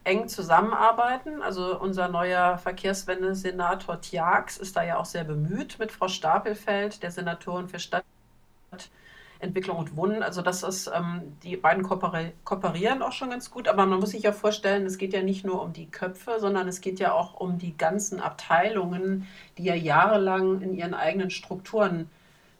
eng 0.04 0.28
zusammenarbeiten. 0.28 1.42
Also 1.42 1.78
unser 1.80 2.08
neuer 2.08 2.58
Verkehrswende-Senator 2.58 4.00
Tjax 4.00 4.56
ist 4.56 4.76
da 4.76 4.84
ja 4.84 4.98
auch 4.98 5.04
sehr 5.04 5.24
bemüht 5.24 5.78
mit 5.80 5.90
Frau 5.90 6.06
Stapelfeld, 6.08 7.02
der 7.02 7.10
Senatorin 7.10 7.68
für 7.68 7.80
Stadtentwicklung 7.80 9.78
und 9.78 9.96
Wohnen. 9.96 10.22
Also 10.22 10.42
das 10.42 10.62
ist, 10.62 10.86
ähm, 10.94 11.36
die 11.42 11.56
beiden 11.56 11.82
kooperi 11.82 12.32
kooperieren 12.44 13.02
auch 13.02 13.12
schon 13.12 13.30
ganz 13.30 13.50
gut, 13.50 13.66
aber 13.66 13.86
man 13.86 13.98
muss 13.98 14.10
sich 14.10 14.22
ja 14.22 14.32
vorstellen, 14.32 14.86
es 14.86 14.96
geht 14.96 15.12
ja 15.12 15.22
nicht 15.22 15.44
nur 15.44 15.60
um 15.60 15.72
die 15.72 15.90
Köpfe, 15.90 16.38
sondern 16.38 16.68
es 16.68 16.80
geht 16.80 17.00
ja 17.00 17.12
auch 17.12 17.34
um 17.40 17.58
die 17.58 17.76
ganzen 17.76 18.20
Abteilungen, 18.20 19.26
die 19.58 19.64
ja 19.64 19.74
jahrelang 19.74 20.60
in 20.62 20.72
ihren 20.72 20.94
eigenen 20.94 21.30
Strukturen 21.30 22.08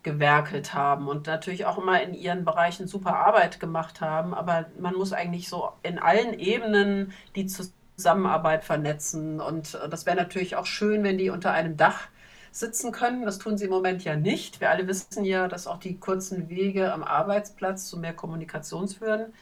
gewerkelt 0.02 0.74
haben 0.74 1.08
und 1.08 1.26
natürlich 1.26 1.66
auch 1.66 1.78
immer 1.78 2.02
in 2.02 2.14
ihren 2.14 2.44
Bereichen 2.44 2.86
super 2.86 3.16
Arbeit 3.16 3.60
gemacht 3.60 4.00
haben. 4.00 4.34
Aber 4.34 4.66
man 4.78 4.94
muss 4.94 5.12
eigentlich 5.12 5.48
so 5.48 5.70
in 5.82 5.98
allen 5.98 6.38
Ebenen 6.38 7.12
die 7.36 7.46
Zusammenarbeit 7.46 8.64
vernetzen. 8.64 9.40
Und 9.40 9.74
äh, 9.74 9.88
das 9.88 10.06
wäre 10.06 10.16
natürlich 10.16 10.56
auch 10.56 10.66
schön, 10.66 11.02
wenn 11.04 11.18
die 11.18 11.30
unter 11.30 11.52
einem 11.52 11.76
Dach 11.76 12.08
sitzen 12.52 12.92
können. 12.92 13.24
Das 13.24 13.38
tun 13.38 13.58
sie 13.58 13.66
im 13.66 13.70
Moment 13.70 14.02
ja 14.04 14.16
nicht. 14.16 14.60
Wir 14.60 14.70
alle 14.70 14.86
wissen 14.88 15.24
ja, 15.24 15.48
dass 15.48 15.66
auch 15.66 15.78
die 15.78 15.98
kurzen 15.98 16.48
Wege 16.48 16.92
am 16.92 17.04
Arbeitsplatz 17.04 17.86
zu 17.86 17.98
mehr 17.98 18.14
Kommunikation 18.14 18.88
führen. 18.88 19.32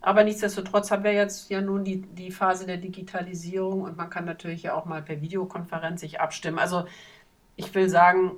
Aber 0.00 0.22
nichtsdestotrotz 0.22 0.90
haben 0.90 1.02
wir 1.02 1.12
jetzt 1.12 1.50
ja 1.50 1.60
nun 1.60 1.82
die, 1.82 2.02
die 2.02 2.30
Phase 2.30 2.66
der 2.66 2.76
Digitalisierung 2.76 3.82
und 3.82 3.96
man 3.96 4.10
kann 4.10 4.26
natürlich 4.26 4.62
ja 4.64 4.74
auch 4.74 4.84
mal 4.84 5.02
per 5.02 5.22
Videokonferenz 5.22 6.02
sich 6.02 6.20
abstimmen. 6.20 6.58
Also 6.58 6.84
ich 7.56 7.74
will 7.74 7.88
sagen, 7.88 8.32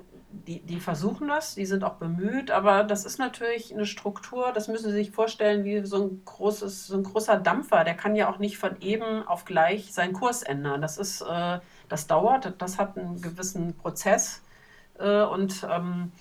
die, 0.45 0.61
die 0.61 0.79
versuchen 0.79 1.27
das, 1.27 1.55
die 1.55 1.65
sind 1.65 1.83
auch 1.83 1.95
bemüht, 1.95 2.51
aber 2.51 2.83
das 2.83 3.05
ist 3.05 3.19
natürlich 3.19 3.73
eine 3.73 3.85
Struktur, 3.85 4.51
das 4.53 4.67
müssen 4.67 4.91
Sie 4.91 4.95
sich 4.95 5.11
vorstellen, 5.11 5.63
wie 5.63 5.85
so 5.85 6.03
ein, 6.03 6.21
großes, 6.25 6.87
so 6.87 6.97
ein 6.97 7.03
großer 7.03 7.37
Dampfer, 7.37 7.83
der 7.83 7.95
kann 7.95 8.15
ja 8.15 8.29
auch 8.29 8.39
nicht 8.39 8.57
von 8.57 8.79
eben 8.81 9.27
auf 9.27 9.45
gleich 9.45 9.93
seinen 9.93 10.13
Kurs 10.13 10.43
ändern. 10.43 10.81
Das 10.81 10.97
ist, 10.97 11.21
äh, 11.21 11.59
das 11.89 12.07
dauert, 12.07 12.53
das 12.59 12.79
hat 12.79 12.97
einen 12.97 13.21
gewissen 13.21 13.75
Prozess 13.75 14.41
äh, 14.99 15.23
und 15.23 15.67
ähm, 15.69 16.11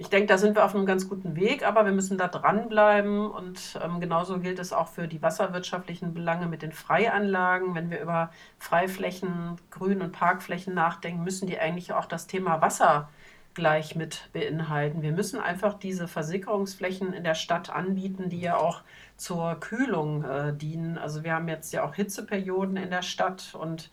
ich 0.00 0.08
denke, 0.08 0.28
da 0.28 0.38
sind 0.38 0.56
wir 0.56 0.64
auf 0.64 0.74
einem 0.74 0.86
ganz 0.86 1.10
guten 1.10 1.36
Weg, 1.36 1.62
aber 1.62 1.84
wir 1.84 1.92
müssen 1.92 2.16
da 2.16 2.26
dranbleiben. 2.26 3.30
Und 3.30 3.78
ähm, 3.84 4.00
genauso 4.00 4.38
gilt 4.38 4.58
es 4.58 4.72
auch 4.72 4.88
für 4.88 5.06
die 5.06 5.20
wasserwirtschaftlichen 5.20 6.14
Belange 6.14 6.46
mit 6.46 6.62
den 6.62 6.72
Freianlagen. 6.72 7.74
Wenn 7.74 7.90
wir 7.90 8.00
über 8.00 8.30
Freiflächen, 8.58 9.58
Grün- 9.70 10.00
und 10.00 10.12
Parkflächen 10.12 10.72
nachdenken, 10.72 11.22
müssen 11.22 11.46
die 11.46 11.58
eigentlich 11.58 11.92
auch 11.92 12.06
das 12.06 12.26
Thema 12.26 12.62
Wasser 12.62 13.10
gleich 13.54 13.96
mit 13.96 14.28
beinhalten. 14.32 15.02
Wir 15.02 15.12
müssen 15.12 15.40
einfach 15.40 15.78
diese 15.78 16.08
Versickerungsflächen 16.08 17.12
in 17.12 17.24
der 17.24 17.34
Stadt 17.34 17.70
anbieten, 17.70 18.28
die 18.28 18.40
ja 18.40 18.56
auch 18.56 18.82
zur 19.16 19.58
Kühlung 19.60 20.24
äh, 20.24 20.52
dienen. 20.54 20.98
Also 20.98 21.24
wir 21.24 21.34
haben 21.34 21.48
jetzt 21.48 21.72
ja 21.72 21.84
auch 21.84 21.94
Hitzeperioden 21.94 22.76
in 22.76 22.90
der 22.90 23.02
Stadt 23.02 23.54
und 23.54 23.90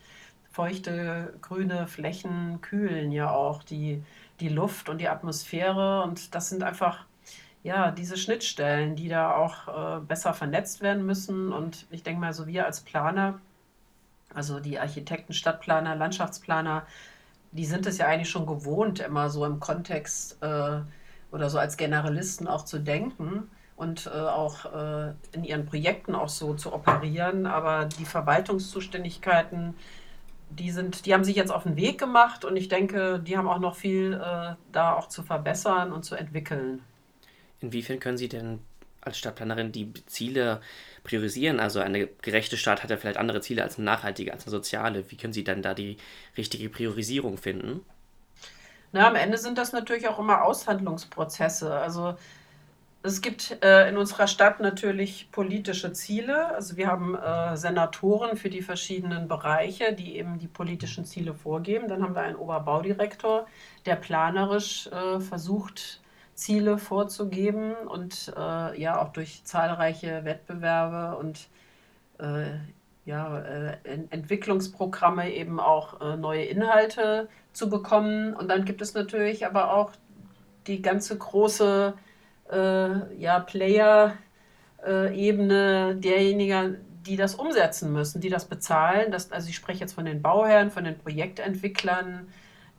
feuchte 0.51 1.33
grüne 1.41 1.87
Flächen 1.87 2.61
kühlen 2.61 3.11
ja 3.11 3.31
auch 3.31 3.63
die 3.63 4.03
die 4.39 4.49
Luft 4.49 4.89
und 4.89 4.99
die 4.99 5.09
Atmosphäre. 5.09 6.03
Und 6.03 6.35
das 6.35 6.49
sind 6.49 6.63
einfach 6.63 7.05
ja, 7.63 7.91
diese 7.91 8.17
Schnittstellen, 8.17 8.95
die 8.95 9.09
da 9.09 9.35
auch 9.35 9.97
äh, 9.97 9.99
besser 10.01 10.33
vernetzt 10.33 10.81
werden 10.81 11.05
müssen. 11.05 11.51
Und 11.51 11.85
ich 11.89 12.03
denke 12.03 12.21
mal, 12.21 12.33
so 12.33 12.47
wir 12.47 12.65
als 12.65 12.81
Planer, 12.81 13.39
also 14.33 14.59
die 14.59 14.79
Architekten, 14.79 15.33
Stadtplaner, 15.33 15.95
Landschaftsplaner, 15.95 16.85
die 17.51 17.66
sind 17.66 17.86
es 17.86 17.98
ja 17.98 18.08
eigentlich 18.08 18.30
schon 18.30 18.46
gewohnt, 18.46 19.00
immer 19.00 19.30
so 19.30 19.46
im 19.46 19.60
Kontext 19.60 20.42
äh, 20.42 20.80
oder 21.32 21.50
so 21.50 21.58
als 21.60 21.77
Generalisten 21.77 22.48
auch 22.48 22.66
zu 22.66 22.80
denken 22.80 23.50
und 23.75 24.08
äh, 24.08 24.10
auch 24.10 24.66
äh, 24.66 25.13
in 25.32 25.44
ihren 25.44 25.66
Projekten 25.66 26.16
auch 26.16 26.30
so 26.30 26.54
zu 26.56 26.74
operieren. 26.74 27.46
Aber 27.46 27.86
die 27.86 28.06
Verwaltungszuständigkeiten, 28.06 29.75
die 30.50 30.72
sind, 30.72 31.06
die 31.06 31.13
haben 31.13 31.24
sich 31.24 31.36
jetzt 31.36 31.51
auf 31.51 31.63
den 31.63 31.75
Weg 31.75 32.00
gemacht 32.00 32.46
und 32.46 32.58
ich 32.58 32.70
denke, 32.70 33.20
die 33.20 33.38
haben 33.38 33.48
auch 33.48 33.60
noch 33.60 33.75
viel 33.75 34.13
äh, 34.13 34.56
da 34.72 34.94
auch 34.94 35.10
zu 35.10 35.24
verbessern 35.24 35.92
und 35.92 36.04
zu 36.04 36.16
entwickeln. 36.16 36.82
Inwiefern 37.60 38.00
können 38.00 38.18
Sie 38.18 38.30
denn 38.30 38.60
als 39.01 39.18
Stadtplanerin 39.18 39.72
die 39.72 39.94
Ziele 40.06 40.62
priorisieren? 41.04 41.60
Also 41.60 41.80
eine 41.80 42.08
gerechte 42.08 42.58
Stadt 42.58 42.84
hat 42.84 42.89
ja 42.89 42.98
vielleicht 42.98 43.18
andere 43.18 43.42
Ziele 43.42 43.63
als 43.63 43.77
eine 43.77 43.86
nachhaltige, 43.86 44.34
als 44.34 44.44
eine 44.44 44.51
soziale. 44.51 45.10
Wie 45.12 45.18
können 45.18 45.34
Sie 45.34 45.44
dann 45.44 45.62
da 45.62 45.74
die 45.74 45.98
richtige 46.38 46.70
Priorisierung 46.70 47.38
finden? 47.38 47.82
Na, 48.92 49.08
am 49.08 49.16
Ende 49.16 49.38
sind 49.38 49.58
das 49.58 49.74
natürlich 49.74 50.08
auch 50.08 50.20
immer 50.20 50.44
Aushandlungsprozesse. 50.44 51.74
Also 51.74 52.16
es 53.04 53.22
gibt 53.22 53.63
äh, 53.63 53.89
in 53.89 53.98
unserer 53.98 54.27
Stadt 54.27 54.60
natürlich 54.60 55.30
politische 55.32 55.94
Ziele. 55.94 56.54
Also 56.54 56.77
wir 56.77 56.88
haben 56.88 57.16
äh, 57.16 57.56
Senatoren 57.56 58.38
für 58.38 58.50
die 58.50 58.62
verschiedenen 58.62 59.27
Bereiche, 59.27 59.94
die 59.94 60.18
eben 60.18 60.39
die 60.39 60.48
politischen 60.48 61.06
Ziele 61.06 61.34
vorgeben. 61.34 61.88
Dann 61.88 62.04
haben 62.04 62.16
wir 62.16 62.22
einen 62.22 62.36
Oberbaudirektor, 62.36 63.48
der 63.86 63.96
planerisch 63.96 64.88
äh, 64.88 65.20
versucht, 65.20 66.01
Ziele 66.38 66.77
vorzugeben 66.77 67.74
und 67.74 68.32
äh, 68.38 68.79
ja 68.79 69.01
auch 69.01 69.10
durch 69.10 69.44
zahlreiche 69.44 70.24
Wettbewerbe 70.24 71.17
und 71.17 71.50
äh, 72.20 72.60
ja, 73.06 73.39
äh, 73.39 73.77
Entwicklungsprogramme 74.10 75.34
eben 75.34 75.60
auch 75.60 76.17
neue 76.17 76.44
Inhalte 76.44 77.29
zu 77.53 77.70
bekommen. 77.70 78.34
Und 78.34 78.50
dann 78.50 78.65
gibt 78.65 78.82
es 78.82 78.94
natürlich 78.94 79.46
aber 79.46 79.74
auch 79.74 79.91
die 80.67 80.82
ganze 80.82 81.17
große 81.17 81.94
äh, 82.51 83.20
ja, 83.20 83.39
Player-Ebene 83.39 85.96
derjenigen, 85.96 86.77
die 87.06 87.15
das 87.15 87.36
umsetzen 87.36 87.94
müssen, 87.94 88.20
die 88.22 88.29
das 88.29 88.46
bezahlen. 88.46 89.12
Das, 89.12 89.32
also 89.32 89.50
ich 89.50 89.56
spreche 89.56 89.79
jetzt 89.79 89.94
von 89.94 90.06
den 90.06 90.22
Bauherren, 90.22 90.70
von 90.72 90.84
den 90.84 90.98
Projektentwicklern, 90.98 92.27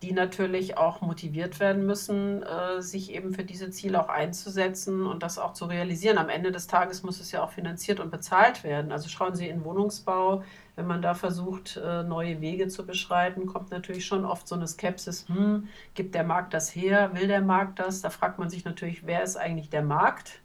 die 0.01 0.13
natürlich 0.13 0.77
auch 0.77 1.01
motiviert 1.01 1.59
werden 1.59 1.85
müssen, 1.85 2.43
äh, 2.43 2.81
sich 2.81 3.13
eben 3.13 3.33
für 3.33 3.43
diese 3.43 3.69
Ziele 3.69 4.01
auch 4.01 4.07
einzusetzen 4.07 5.05
und 5.05 5.23
das 5.23 5.37
auch 5.37 5.53
zu 5.53 5.65
realisieren. 5.65 6.17
Am 6.17 6.29
Ende 6.29 6.51
des 6.51 6.67
Tages 6.67 7.03
muss 7.03 7.19
es 7.19 7.31
ja 7.31 7.43
auch 7.43 7.51
finanziert 7.51 7.99
und 7.99 8.09
bezahlt 8.09 8.63
werden. 8.63 8.91
Also 8.91 9.09
schauen 9.09 9.35
Sie 9.35 9.49
in 9.49 9.65
Wohnungsbau, 9.65 10.43
wenn 10.77 10.87
man 10.87 11.01
da 11.01 11.13
versucht, 11.13 11.75
äh, 11.75 12.03
neue 12.03 12.39
Wege 12.39 12.69
zu 12.69 12.85
beschreiten, 12.85 13.45
kommt 13.45 13.71
natürlich 13.71 14.05
schon 14.05 14.23
oft 14.23 14.47
so 14.47 14.55
eine 14.55 14.67
Skepsis, 14.67 15.27
hm, 15.27 15.67
gibt 15.93 16.15
der 16.15 16.23
Markt 16.23 16.53
das 16.53 16.73
her, 16.73 17.11
will 17.13 17.27
der 17.27 17.41
Markt 17.41 17.79
das? 17.79 18.01
Da 18.01 18.09
fragt 18.09 18.39
man 18.39 18.49
sich 18.49 18.63
natürlich, 18.63 19.05
wer 19.05 19.23
ist 19.23 19.35
eigentlich 19.35 19.69
der 19.69 19.83
Markt? 19.83 20.39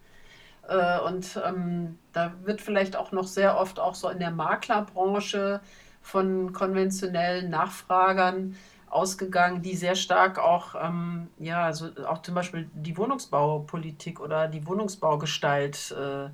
Äh, 0.69 0.99
und 1.01 1.41
ähm, 1.47 1.99
da 2.13 2.35
wird 2.43 2.61
vielleicht 2.61 2.97
auch 2.97 3.13
noch 3.13 3.29
sehr 3.29 3.57
oft 3.59 3.79
auch 3.79 3.95
so 3.95 4.09
in 4.09 4.19
der 4.19 4.33
Maklerbranche 4.33 5.61
von 6.03 6.53
konventionellen 6.53 7.51
Nachfragern 7.51 8.57
ausgegangen, 8.95 9.63
die 9.63 9.77
sehr 9.77 9.97
stark 9.97 10.39
auch, 10.39 10.75
ähm, 10.81 11.29
ja, 11.39 11.65
also 11.65 11.91
auch 12.07 12.23
zum 12.23 12.35
Beispiel 12.35 12.69
die 12.75 12.97
Wohnungsbaupolitik 12.97 14.21
oder 14.21 14.49
die 14.49 14.67
Wohnungsbaugestalt 14.67 15.95
äh, 15.99 16.29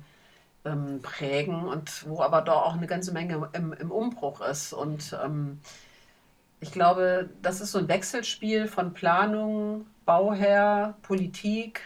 ähm, 0.69 1.01
prägen 1.01 1.67
und 1.67 2.07
wo 2.07 2.21
aber 2.21 2.41
da 2.41 2.53
auch 2.53 2.75
eine 2.75 2.87
ganze 2.87 3.11
Menge 3.11 3.49
im, 3.53 3.73
im 3.73 3.91
Umbruch 3.91 4.41
ist. 4.41 4.73
Und 4.73 5.17
ähm, 5.23 5.59
ich 6.59 6.71
glaube, 6.71 7.29
das 7.41 7.61
ist 7.61 7.71
so 7.71 7.79
ein 7.79 7.87
Wechselspiel 7.87 8.67
von 8.67 8.93
Planung, 8.93 9.85
Bauherr, 10.05 10.95
Politik, 11.01 11.81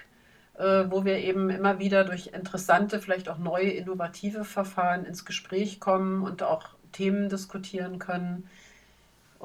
äh, 0.55 0.85
wo 0.89 1.05
wir 1.05 1.19
eben 1.19 1.49
immer 1.49 1.79
wieder 1.79 2.03
durch 2.03 2.27
interessante, 2.27 2.99
vielleicht 2.99 3.29
auch 3.29 3.37
neue, 3.37 3.69
innovative 3.69 4.43
Verfahren 4.43 5.05
ins 5.05 5.23
Gespräch 5.23 5.79
kommen 5.79 6.23
und 6.23 6.43
auch 6.43 6.67
Themen 6.91 7.29
diskutieren 7.29 7.99
können 7.99 8.49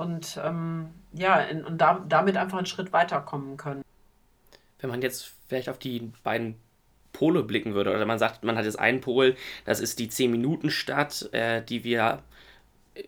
und 0.00 0.40
ähm, 0.42 0.88
ja, 1.12 1.40
in, 1.40 1.64
und 1.64 1.78
da, 1.78 2.04
damit 2.09 2.37
einfach 2.37 2.57
einen 2.57 2.66
Schritt 2.66 2.92
weiterkommen 2.92 3.57
können. 3.57 3.83
Wenn 4.78 4.90
man 4.90 5.02
jetzt 5.02 5.33
vielleicht 5.47 5.69
auf 5.69 5.78
die 5.78 6.11
beiden 6.23 6.57
Pole 7.12 7.42
blicken 7.42 7.75
würde, 7.75 7.90
oder 7.90 8.07
man 8.07 8.19
sagt, 8.19 8.42
man 8.42 8.57
hat 8.57 8.64
jetzt 8.64 8.78
einen 8.78 9.02
Pol, 9.02 9.37
das 9.66 9.80
ist 9.80 9.99
die 9.99 10.09
10-Minuten-Stadt, 10.09 11.33
äh, 11.33 11.62
die 11.62 11.85
wir 11.85 12.23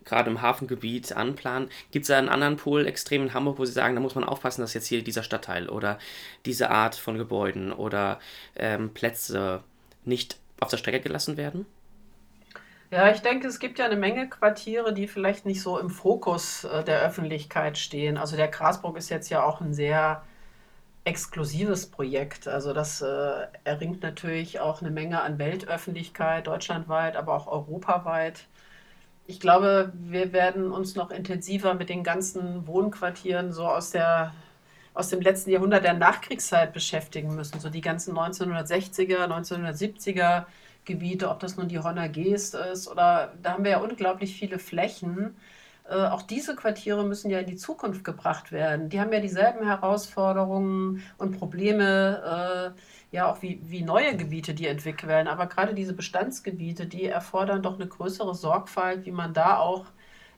gerade 0.05 0.31
im 0.31 0.43
Hafengebiet 0.43 1.13
anplanen. 1.13 1.71
Gibt 1.91 2.05
es 2.05 2.09
da 2.09 2.19
einen 2.19 2.29
anderen 2.29 2.57
Pol 2.57 2.87
extrem 2.87 3.23
in 3.23 3.35
Hamburg, 3.35 3.59
wo 3.59 3.65
Sie 3.65 3.73
sagen, 3.73 3.95
da 3.95 4.01
muss 4.01 4.15
man 4.15 4.25
aufpassen, 4.25 4.61
dass 4.61 4.75
jetzt 4.75 4.87
hier 4.87 5.03
dieser 5.03 5.23
Stadtteil 5.23 5.69
oder 5.69 5.99
diese 6.45 6.71
Art 6.71 6.95
von 6.95 7.17
Gebäuden 7.17 7.73
oder 7.73 8.21
ähm, 8.55 8.93
Plätze 8.93 9.63
nicht 10.05 10.37
auf 10.61 10.69
der 10.69 10.77
Strecke 10.77 11.01
gelassen 11.01 11.37
werden? 11.37 11.67
Ja, 12.93 13.11
ich 13.11 13.23
denke, 13.23 13.49
es 13.49 13.59
gibt 13.59 13.79
ja 13.79 13.87
eine 13.87 13.97
Menge 13.97 14.29
Quartiere, 14.29 14.93
die 14.93 15.09
vielleicht 15.09 15.47
nicht 15.47 15.63
so 15.63 15.79
im 15.79 15.89
Fokus 15.89 16.65
äh, 16.65 16.85
der 16.85 17.01
Öffentlichkeit 17.01 17.79
stehen. 17.79 18.19
Also 18.19 18.37
der 18.37 18.49
Grasburg 18.49 18.99
ist 18.99 19.09
jetzt 19.09 19.31
ja 19.31 19.43
auch 19.43 19.63
ein 19.63 19.73
sehr 19.73 20.23
exklusives 21.05 21.87
Projekt. 21.91 22.49
Also 22.49 22.75
das 22.75 23.01
äh, 23.01 23.47
erringt 23.65 24.03
natürlich 24.03 24.61
auch 24.61 24.83
eine 24.83 24.91
Menge 24.91 25.23
an 25.23 25.39
Weltöffentlichkeit, 25.39 26.47
deutschlandweit, 26.47 27.17
aber 27.17 27.35
auch 27.35 27.47
europaweit. 27.47 28.47
Ich 29.27 29.41
glaube, 29.41 29.93
wir 29.95 30.35
werden 30.35 30.71
uns 30.71 30.95
noch 30.95 31.11
intensiver 31.11 31.73
mit 31.73 31.89
den 31.89 32.05
ganzen 32.05 32.67
Wohnquartieren 32.67 33.53
so 33.53 33.67
aus 33.67 33.91
der 33.91 34.35
aus 34.95 35.09
dem 35.09 35.23
letzten 35.23 35.51
Jahrhundert 35.51 35.85
der 35.85 35.95
Nachkriegszeit 35.95 36.75
beschäftigen 36.75 37.35
müssen. 37.35 37.59
So 37.61 37.71
die 37.71 37.81
ganzen 37.81 38.15
1960er, 38.15 39.25
1970er 39.27 40.45
Gebiete, 40.85 41.31
ob 41.31 41.41
das 41.41 41.57
nun 41.57 41.69
die 41.69 41.79
Honner 41.79 42.09
Geest 42.09 42.55
ist 42.55 42.89
oder 42.89 43.33
da 43.43 43.53
haben 43.53 43.65
wir 43.65 43.73
ja 43.73 43.79
unglaublich 43.79 44.35
viele 44.35 44.59
Flächen. 44.59 45.37
Äh, 45.89 45.95
auch 46.07 46.23
diese 46.23 46.57
Quartiere 46.57 47.05
müssen 47.05 47.31
ja 47.31 47.41
in 47.41 47.47
die 47.47 47.57
Zukunft 47.57 48.05
gebracht 48.05 48.53
werden. 48.53 48.89
Die 48.89 49.01
haben 49.01 49.13
ja 49.13 49.21
dieselben 49.21 49.67
Herausforderungen 49.67 51.03
und 51.19 51.39
Probleme, 51.39 52.75
äh, 52.75 53.17
ja 53.17 53.31
auch 53.31 53.43
wie, 53.43 53.61
wie 53.65 53.83
neue 53.83 54.17
Gebiete, 54.17 54.55
die 54.55 54.67
entwickelt 54.67 55.09
werden. 55.09 55.29
Aber 55.29 55.47
gerade 55.47 55.75
diese 55.75 55.93
Bestandsgebiete, 55.93 56.87
die 56.87 57.07
erfordern 57.07 57.63
doch 57.63 57.75
eine 57.75 57.87
größere 57.87 58.35
Sorgfalt, 58.35 59.07
wie 59.07 59.13
man 59.13 59.35
da 59.35 59.59
auch 59.59 59.87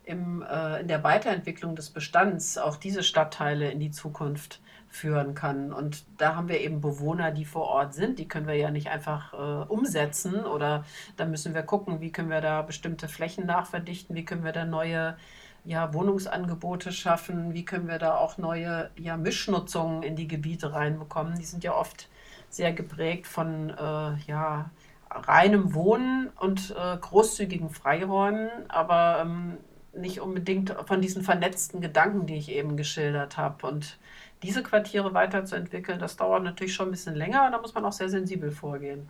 im, 0.04 0.42
äh, 0.42 0.80
in 0.80 0.88
der 0.88 1.04
Weiterentwicklung 1.04 1.76
des 1.76 1.90
Bestands 1.90 2.58
auch 2.58 2.76
diese 2.76 3.02
Stadtteile 3.02 3.70
in 3.70 3.80
die 3.80 3.90
Zukunft 3.90 4.60
führen 4.94 5.34
kann. 5.34 5.72
Und 5.72 6.04
da 6.18 6.36
haben 6.36 6.48
wir 6.48 6.60
eben 6.60 6.80
Bewohner, 6.80 7.32
die 7.32 7.44
vor 7.44 7.64
Ort 7.64 7.94
sind. 7.94 8.18
Die 8.18 8.28
können 8.28 8.46
wir 8.46 8.54
ja 8.54 8.70
nicht 8.70 8.88
einfach 8.88 9.32
äh, 9.32 9.66
umsetzen 9.66 10.44
oder 10.44 10.84
da 11.16 11.24
müssen 11.24 11.52
wir 11.52 11.62
gucken, 11.62 12.00
wie 12.00 12.12
können 12.12 12.30
wir 12.30 12.40
da 12.40 12.62
bestimmte 12.62 13.08
Flächen 13.08 13.44
nachverdichten, 13.44 14.14
wie 14.14 14.24
können 14.24 14.44
wir 14.44 14.52
da 14.52 14.64
neue 14.64 15.16
ja, 15.64 15.92
Wohnungsangebote 15.92 16.92
schaffen? 16.92 17.54
Wie 17.54 17.64
können 17.64 17.88
wir 17.88 17.98
da 17.98 18.16
auch 18.16 18.38
neue 18.38 18.90
ja, 18.96 19.16
Mischnutzungen 19.16 20.02
in 20.02 20.14
die 20.14 20.28
Gebiete 20.28 20.72
reinbekommen? 20.72 21.38
Die 21.38 21.44
sind 21.44 21.64
ja 21.64 21.74
oft 21.74 22.08
sehr 22.48 22.72
geprägt 22.72 23.26
von 23.26 23.70
äh, 23.70 24.14
ja, 24.26 24.70
reinem 25.10 25.74
Wohnen 25.74 26.30
und 26.38 26.70
äh, 26.78 26.96
großzügigen 26.98 27.70
Freiräumen, 27.70 28.48
aber 28.68 29.22
ähm, 29.22 29.58
nicht 29.96 30.20
unbedingt 30.20 30.74
von 30.86 31.00
diesen 31.00 31.22
vernetzten 31.22 31.80
Gedanken, 31.80 32.26
die 32.26 32.36
ich 32.36 32.50
eben 32.50 32.76
geschildert 32.76 33.36
habe. 33.36 33.66
Und 33.66 33.98
diese 34.44 34.62
Quartiere 34.62 35.14
weiterzuentwickeln, 35.14 35.98
das 35.98 36.16
dauert 36.16 36.42
natürlich 36.42 36.74
schon 36.74 36.88
ein 36.88 36.92
bisschen 36.92 37.14
länger 37.14 37.50
da 37.50 37.60
muss 37.60 37.74
man 37.74 37.84
auch 37.84 37.92
sehr 37.92 38.08
sensibel 38.08 38.50
vorgehen. 38.50 39.08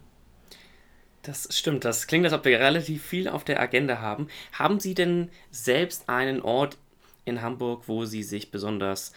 Das 1.22 1.48
stimmt, 1.50 1.84
das 1.84 2.06
klingt, 2.06 2.24
als 2.26 2.34
ob 2.34 2.44
wir 2.44 2.60
relativ 2.60 3.02
viel 3.02 3.28
auf 3.28 3.44
der 3.44 3.58
Agenda 3.60 4.00
haben. 4.00 4.28
Haben 4.52 4.78
Sie 4.78 4.94
denn 4.94 5.30
selbst 5.50 6.08
einen 6.08 6.42
Ort 6.42 6.76
in 7.24 7.40
Hamburg, 7.40 7.84
wo 7.86 8.04
Sie 8.04 8.22
sich 8.22 8.50
besonders, 8.50 9.12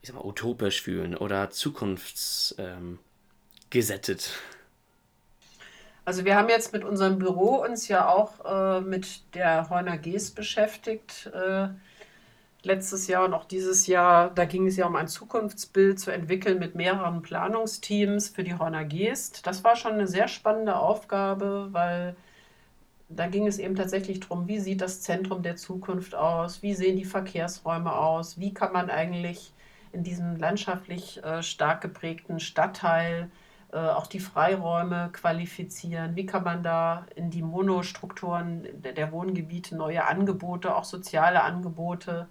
ich 0.00 0.08
sag 0.08 0.16
mal, 0.16 0.24
utopisch 0.24 0.80
fühlen 0.80 1.16
oder 1.16 1.50
zukunftsgesättet? 1.50 2.58
Ähm, 2.60 2.98
also 6.04 6.24
wir 6.24 6.36
haben 6.36 6.48
jetzt 6.48 6.72
mit 6.72 6.84
unserem 6.84 7.18
Büro 7.18 7.56
uns 7.56 7.88
ja 7.88 8.08
auch 8.08 8.78
äh, 8.78 8.80
mit 8.80 9.34
der 9.34 9.68
Heuner 9.68 9.98
Geest 9.98 10.36
beschäftigt. 10.36 11.28
Äh, 11.34 11.68
letztes 12.62 13.06
Jahr 13.06 13.24
und 13.24 13.34
auch 13.34 13.44
dieses 13.44 13.86
Jahr, 13.86 14.30
da 14.30 14.44
ging 14.44 14.66
es 14.66 14.76
ja 14.76 14.86
um 14.86 14.96
ein 14.96 15.08
Zukunftsbild 15.08 16.00
zu 16.00 16.10
entwickeln 16.10 16.58
mit 16.58 16.74
mehreren 16.74 17.22
Planungsteams 17.22 18.28
für 18.28 18.44
die 18.44 18.58
Heuner 18.58 18.84
Geest. 18.84 19.46
Das 19.46 19.64
war 19.64 19.76
schon 19.76 19.92
eine 19.92 20.06
sehr 20.06 20.28
spannende 20.28 20.76
Aufgabe, 20.76 21.68
weil 21.70 22.16
da 23.08 23.26
ging 23.26 23.46
es 23.46 23.58
eben 23.58 23.74
tatsächlich 23.74 24.20
darum, 24.20 24.48
wie 24.48 24.58
sieht 24.58 24.80
das 24.80 25.00
Zentrum 25.00 25.42
der 25.42 25.56
Zukunft 25.56 26.14
aus, 26.14 26.62
wie 26.62 26.74
sehen 26.74 26.96
die 26.96 27.04
Verkehrsräume 27.04 27.92
aus, 27.92 28.38
wie 28.38 28.52
kann 28.52 28.72
man 28.72 28.90
eigentlich 28.90 29.52
in 29.92 30.02
diesem 30.02 30.36
landschaftlich 30.36 31.22
äh, 31.24 31.42
stark 31.42 31.80
geprägten 31.80 32.40
Stadtteil 32.40 33.30
äh, 33.72 33.78
auch 33.78 34.08
die 34.08 34.20
Freiräume 34.20 35.08
qualifizieren? 35.12 36.16
Wie 36.16 36.26
kann 36.26 36.44
man 36.44 36.62
da 36.62 37.06
in 37.14 37.30
die 37.30 37.42
Monostrukturen 37.42 38.66
der 38.82 39.12
Wohngebiete 39.12 39.76
neue 39.76 40.04
Angebote, 40.06 40.74
auch 40.76 40.84
soziale 40.84 41.42
Angebote 41.42 42.28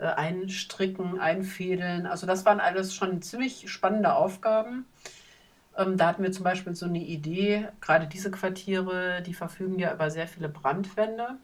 äh, 0.00 0.06
einstricken, 0.06 1.20
einfädeln? 1.20 2.06
Also 2.06 2.26
das 2.26 2.44
waren 2.44 2.60
alles 2.60 2.94
schon 2.94 3.22
ziemlich 3.22 3.70
spannende 3.70 4.14
Aufgaben. 4.14 4.86
Ähm, 5.76 5.96
da 5.96 6.08
hatten 6.08 6.22
wir 6.22 6.32
zum 6.32 6.44
Beispiel 6.44 6.74
so 6.74 6.86
eine 6.86 6.98
Idee, 6.98 7.68
gerade 7.80 8.06
diese 8.06 8.30
Quartiere, 8.30 9.22
die 9.22 9.34
verfügen 9.34 9.78
ja 9.78 9.92
über 9.92 10.10
sehr 10.10 10.26
viele 10.26 10.48
Brandwände. 10.48 11.36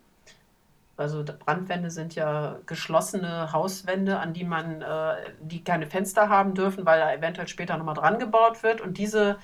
Also 0.97 1.23
Brandwände 1.25 1.91
sind 1.91 2.15
ja 2.15 2.59
geschlossene 2.65 3.53
Hauswände, 3.53 4.19
an 4.19 4.33
die 4.33 4.45
man, 4.45 4.81
äh, 4.81 5.15
die 5.41 5.63
keine 5.63 5.87
Fenster 5.87 6.29
haben 6.31 6.55
dürfen, 6.55 6.87
weil 6.87 6.99
da 7.01 7.13
eventuell 7.13 7.49
später 7.49 7.77
nochmal 7.77 7.95
dran 7.95 8.19
gebaut 8.19 8.63
wird. 8.63 8.81
Und 8.81 8.97
diese, 8.97 9.37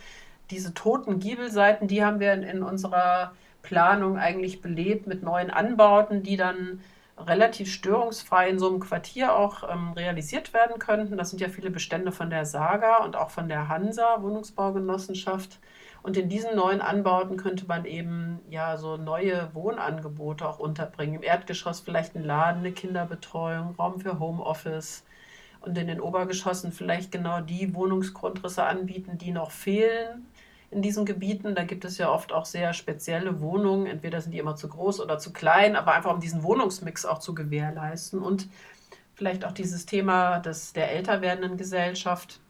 diese 0.51 0.73
toten 0.73 1.19
Giebelseiten, 1.19 1.89
die 1.89 2.05
haben 2.05 2.21
wir 2.21 2.33
in, 2.33 2.43
in 2.43 2.63
unserer 2.63 3.33
Planung 3.63 4.19
eigentlich 4.19 4.63
belebt 4.63 5.07
mit 5.07 5.23
neuen 5.23 5.51
Anbauten, 5.51 6.23
die 6.23 6.37
dann 6.37 6.81
relativ 7.19 7.73
störungsfrei 7.73 8.49
in 8.49 8.59
so 8.59 8.69
einem 8.69 8.81
Quartier 8.81 9.37
auch 9.37 9.69
ähm, 9.71 9.93
realisiert 9.93 10.53
werden 10.55 10.79
könnten. 10.79 11.17
Das 11.17 11.31
sind 11.31 11.41
ja 11.41 11.49
viele 11.49 11.71
Bestände 11.71 12.13
von 12.13 12.31
der 12.31 12.47
Saga 12.47 13.05
und 13.05 13.17
auch 13.17 13.31
von 13.31 13.49
der 13.49 13.69
Hansa 13.69 14.23
Wohnungsbaugenossenschaft. 14.23 15.59
Und 16.03 16.17
in 16.17 16.29
diesen 16.29 16.57
neuen 16.57 16.81
Anbauten 16.81 17.37
könnte 17.37 17.67
man 17.67 17.85
eben 17.85 18.41
ja 18.51 18.77
so 18.77 18.97
neue 18.97 19.55
Wohnangebote 19.55 20.49
auch 20.49 20.59
unterbringen. 20.59 21.17
Im 21.17 21.23
Erdgeschoss 21.23 21.81
vielleicht 21.81 22.17
ein 22.17 22.25
Laden, 22.25 22.61
eine 22.61 22.73
Kinderbetreuung, 22.73 23.77
Raum 23.77 24.01
für 24.01 24.19
Homeoffice 24.19 25.05
und 25.61 25.79
in 25.79 25.87
den 25.87 26.01
Obergeschossen 26.01 26.73
vielleicht 26.73 27.13
genau 27.13 27.41
die 27.41 27.73
Wohnungsgrundrisse 27.75 28.65
anbieten, 28.65 29.17
die 29.17 29.31
noch 29.31 29.53
fehlen 29.53 30.27
in 30.73 30.83
diesen 30.83 31.05
Gebieten. 31.05 31.55
Da 31.55 31.65
gibt 31.65 31.85
es 31.85 31.99
ja 31.99 32.11
oft 32.11 32.33
auch 32.33 32.47
sehr 32.47 32.73
spezielle 32.73 33.41
Wohnungen. 33.41 33.87
Entweder 33.87 34.21
sind 34.21 34.33
die 34.33 34.39
immer 34.39 34.57
zu 34.57 34.69
groß 34.69 35.01
oder 35.01 35.19
zu 35.19 35.33
klein, 35.33 35.77
aber 35.77 35.93
einfach 35.93 36.13
um 36.13 36.21
diesen 36.21 36.43
Wohnungsmix 36.43 37.05
auch 37.05 37.19
zu 37.19 37.35
gewährleisten 37.35 38.21
und 38.21 38.49
vielleicht 39.15 39.45
auch 39.45 39.53
dieses 39.53 39.87
Thema 39.87 40.41
des, 40.41 40.73
der 40.73 40.91
älter 40.93 41.21
werdenden 41.21 41.57
Gesellschaft 41.57 42.41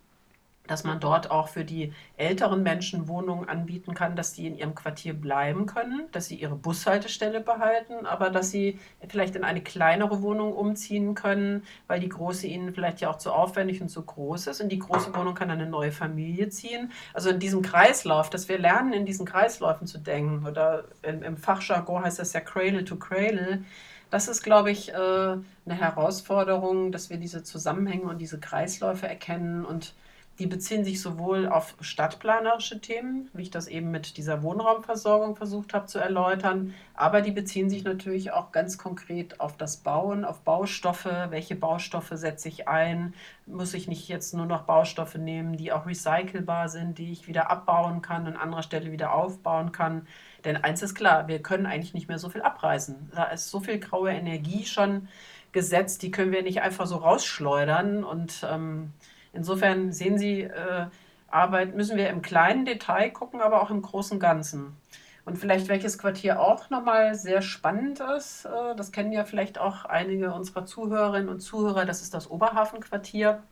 dass 0.68 0.84
man 0.84 1.00
dort 1.00 1.30
auch 1.30 1.48
für 1.48 1.64
die 1.64 1.92
älteren 2.16 2.62
Menschen 2.62 3.08
Wohnungen 3.08 3.48
anbieten 3.48 3.94
kann, 3.94 4.14
dass 4.14 4.32
die 4.32 4.46
in 4.46 4.56
ihrem 4.56 4.74
Quartier 4.74 5.12
bleiben 5.12 5.66
können, 5.66 6.02
dass 6.12 6.26
sie 6.26 6.36
ihre 6.36 6.54
Bushaltestelle 6.54 7.40
behalten, 7.40 8.06
aber 8.06 8.30
dass 8.30 8.50
sie 8.50 8.78
vielleicht 9.08 9.34
in 9.34 9.42
eine 9.42 9.60
kleinere 9.60 10.22
Wohnung 10.22 10.52
umziehen 10.52 11.14
können, 11.14 11.64
weil 11.88 11.98
die 11.98 12.08
große 12.08 12.46
ihnen 12.46 12.72
vielleicht 12.72 13.00
ja 13.00 13.10
auch 13.10 13.18
zu 13.18 13.32
aufwendig 13.32 13.82
und 13.82 13.88
zu 13.88 14.02
groß 14.02 14.46
ist. 14.46 14.60
Und 14.60 14.68
die 14.70 14.78
große 14.78 15.14
Wohnung 15.16 15.34
kann 15.34 15.50
eine 15.50 15.66
neue 15.66 15.90
Familie 15.90 16.48
ziehen. 16.48 16.92
Also 17.12 17.30
in 17.30 17.40
diesem 17.40 17.62
Kreislauf, 17.62 18.30
dass 18.30 18.48
wir 18.48 18.58
lernen, 18.58 18.92
in 18.92 19.04
diesen 19.04 19.26
Kreisläufen 19.26 19.88
zu 19.88 19.98
denken, 19.98 20.46
oder 20.46 20.84
im, 21.02 21.24
im 21.24 21.36
Fachjargon 21.36 22.04
heißt 22.04 22.20
das 22.20 22.32
ja 22.32 22.40
Cradle 22.40 22.84
to 22.84 22.96
Cradle. 22.96 23.64
Das 24.10 24.28
ist, 24.28 24.42
glaube 24.42 24.70
ich, 24.70 24.90
äh, 24.90 24.94
eine 24.94 25.42
Herausforderung, 25.66 26.92
dass 26.92 27.10
wir 27.10 27.16
diese 27.16 27.42
Zusammenhänge 27.42 28.04
und 28.04 28.18
diese 28.18 28.38
Kreisläufe 28.38 29.08
erkennen 29.08 29.64
und 29.64 29.94
die 30.38 30.46
beziehen 30.46 30.84
sich 30.84 31.00
sowohl 31.00 31.46
auf 31.46 31.74
stadtplanerische 31.80 32.80
Themen, 32.80 33.28
wie 33.34 33.42
ich 33.42 33.50
das 33.50 33.68
eben 33.68 33.90
mit 33.90 34.16
dieser 34.16 34.42
Wohnraumversorgung 34.42 35.36
versucht 35.36 35.74
habe 35.74 35.86
zu 35.86 35.98
erläutern, 35.98 36.74
aber 36.94 37.20
die 37.20 37.32
beziehen 37.32 37.68
sich 37.68 37.84
natürlich 37.84 38.32
auch 38.32 38.50
ganz 38.50 38.78
konkret 38.78 39.40
auf 39.40 39.56
das 39.56 39.76
Bauen, 39.76 40.24
auf 40.24 40.40
Baustoffe. 40.40 41.08
Welche 41.30 41.54
Baustoffe 41.54 42.12
setze 42.12 42.48
ich 42.48 42.68
ein? 42.68 43.14
Muss 43.46 43.74
ich 43.74 43.88
nicht 43.88 44.08
jetzt 44.08 44.34
nur 44.34 44.46
noch 44.46 44.62
Baustoffe 44.62 45.16
nehmen, 45.16 45.56
die 45.56 45.72
auch 45.72 45.86
recycelbar 45.86 46.68
sind, 46.68 46.98
die 46.98 47.12
ich 47.12 47.28
wieder 47.28 47.50
abbauen 47.50 48.02
kann, 48.02 48.26
an 48.26 48.36
anderer 48.36 48.62
Stelle 48.62 48.90
wieder 48.90 49.14
aufbauen 49.14 49.72
kann? 49.72 50.06
Denn 50.44 50.56
eins 50.56 50.82
ist 50.82 50.94
klar, 50.94 51.28
wir 51.28 51.40
können 51.40 51.66
eigentlich 51.66 51.94
nicht 51.94 52.08
mehr 52.08 52.18
so 52.18 52.28
viel 52.28 52.42
abreißen. 52.42 53.10
Da 53.14 53.24
ist 53.24 53.50
so 53.50 53.60
viel 53.60 53.78
graue 53.78 54.10
Energie 54.10 54.64
schon 54.64 55.08
gesetzt, 55.52 56.02
die 56.02 56.10
können 56.10 56.32
wir 56.32 56.42
nicht 56.42 56.62
einfach 56.62 56.86
so 56.86 56.96
rausschleudern 56.96 58.04
und 58.04 58.46
ähm, 58.50 58.92
Insofern 59.32 59.92
sehen 59.92 60.18
Sie, 60.18 60.42
äh, 60.42 60.86
Arbeit 61.28 61.74
müssen 61.74 61.96
wir 61.96 62.10
im 62.10 62.22
kleinen 62.22 62.64
Detail 62.64 63.10
gucken, 63.10 63.40
aber 63.40 63.62
auch 63.62 63.70
im 63.70 63.82
großen 63.82 64.20
Ganzen. 64.20 64.76
Und 65.24 65.38
vielleicht 65.38 65.68
welches 65.68 65.98
Quartier 65.98 66.40
auch 66.40 66.68
nochmal 66.70 67.14
sehr 67.14 67.42
spannend 67.42 68.00
ist, 68.00 68.44
äh, 68.44 68.74
das 68.76 68.92
kennen 68.92 69.12
ja 69.12 69.24
vielleicht 69.24 69.58
auch 69.58 69.84
einige 69.84 70.34
unserer 70.34 70.66
Zuhörerinnen 70.66 71.28
und 71.28 71.40
Zuhörer, 71.40 71.84
das 71.84 72.02
ist 72.02 72.12
das 72.14 72.30
Oberhafenquartier. 72.30 73.42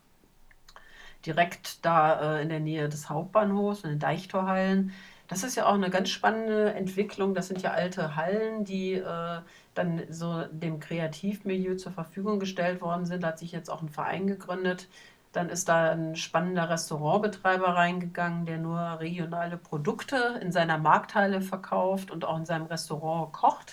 Direkt 1.25 1.85
da 1.85 2.39
äh, 2.39 2.43
in 2.43 2.49
der 2.49 2.61
Nähe 2.61 2.89
des 2.89 3.09
Hauptbahnhofs, 3.09 3.85
in 3.85 3.91
den 3.91 3.99
Deichtorhallen. 3.99 4.93
Das 5.29 5.45
ist 5.45 5.55
ja 5.55 5.67
auch 5.67 5.75
eine 5.75 5.91
ganz 5.91 6.09
spannende 6.09 6.73
Entwicklung. 6.75 7.35
Das 7.35 7.47
sind 7.47 7.63
ja 7.63 7.71
alte 7.71 8.17
Hallen, 8.17 8.65
die 8.65 8.95
äh, 8.95 9.41
dann 9.75 10.03
so 10.11 10.45
dem 10.51 10.81
Kreativmilieu 10.81 11.77
zur 11.77 11.93
Verfügung 11.93 12.41
gestellt 12.41 12.81
worden 12.81 13.07
sind. 13.07 13.23
Da 13.23 13.29
hat 13.29 13.39
sich 13.39 13.53
jetzt 13.53 13.71
auch 13.71 13.81
ein 13.81 13.89
Verein 13.89 14.27
gegründet, 14.27 14.89
dann 15.33 15.49
ist 15.49 15.69
da 15.69 15.93
ein 15.93 16.17
spannender 16.17 16.69
Restaurantbetreiber 16.69 17.69
reingegangen, 17.69 18.47
der 18.47 18.59
nur 18.59 18.99
regionale 19.01 19.57
Produkte 19.57 20.41
in 20.43 20.51
seiner 20.51 20.79
Markthalle 20.79 21.41
verkauft 21.41 22.11
und 22.11 22.25
auch 22.25 22.37
in 22.37 22.47
seinem 22.47 22.67
Restaurant 22.67 23.33
kocht. 23.33 23.73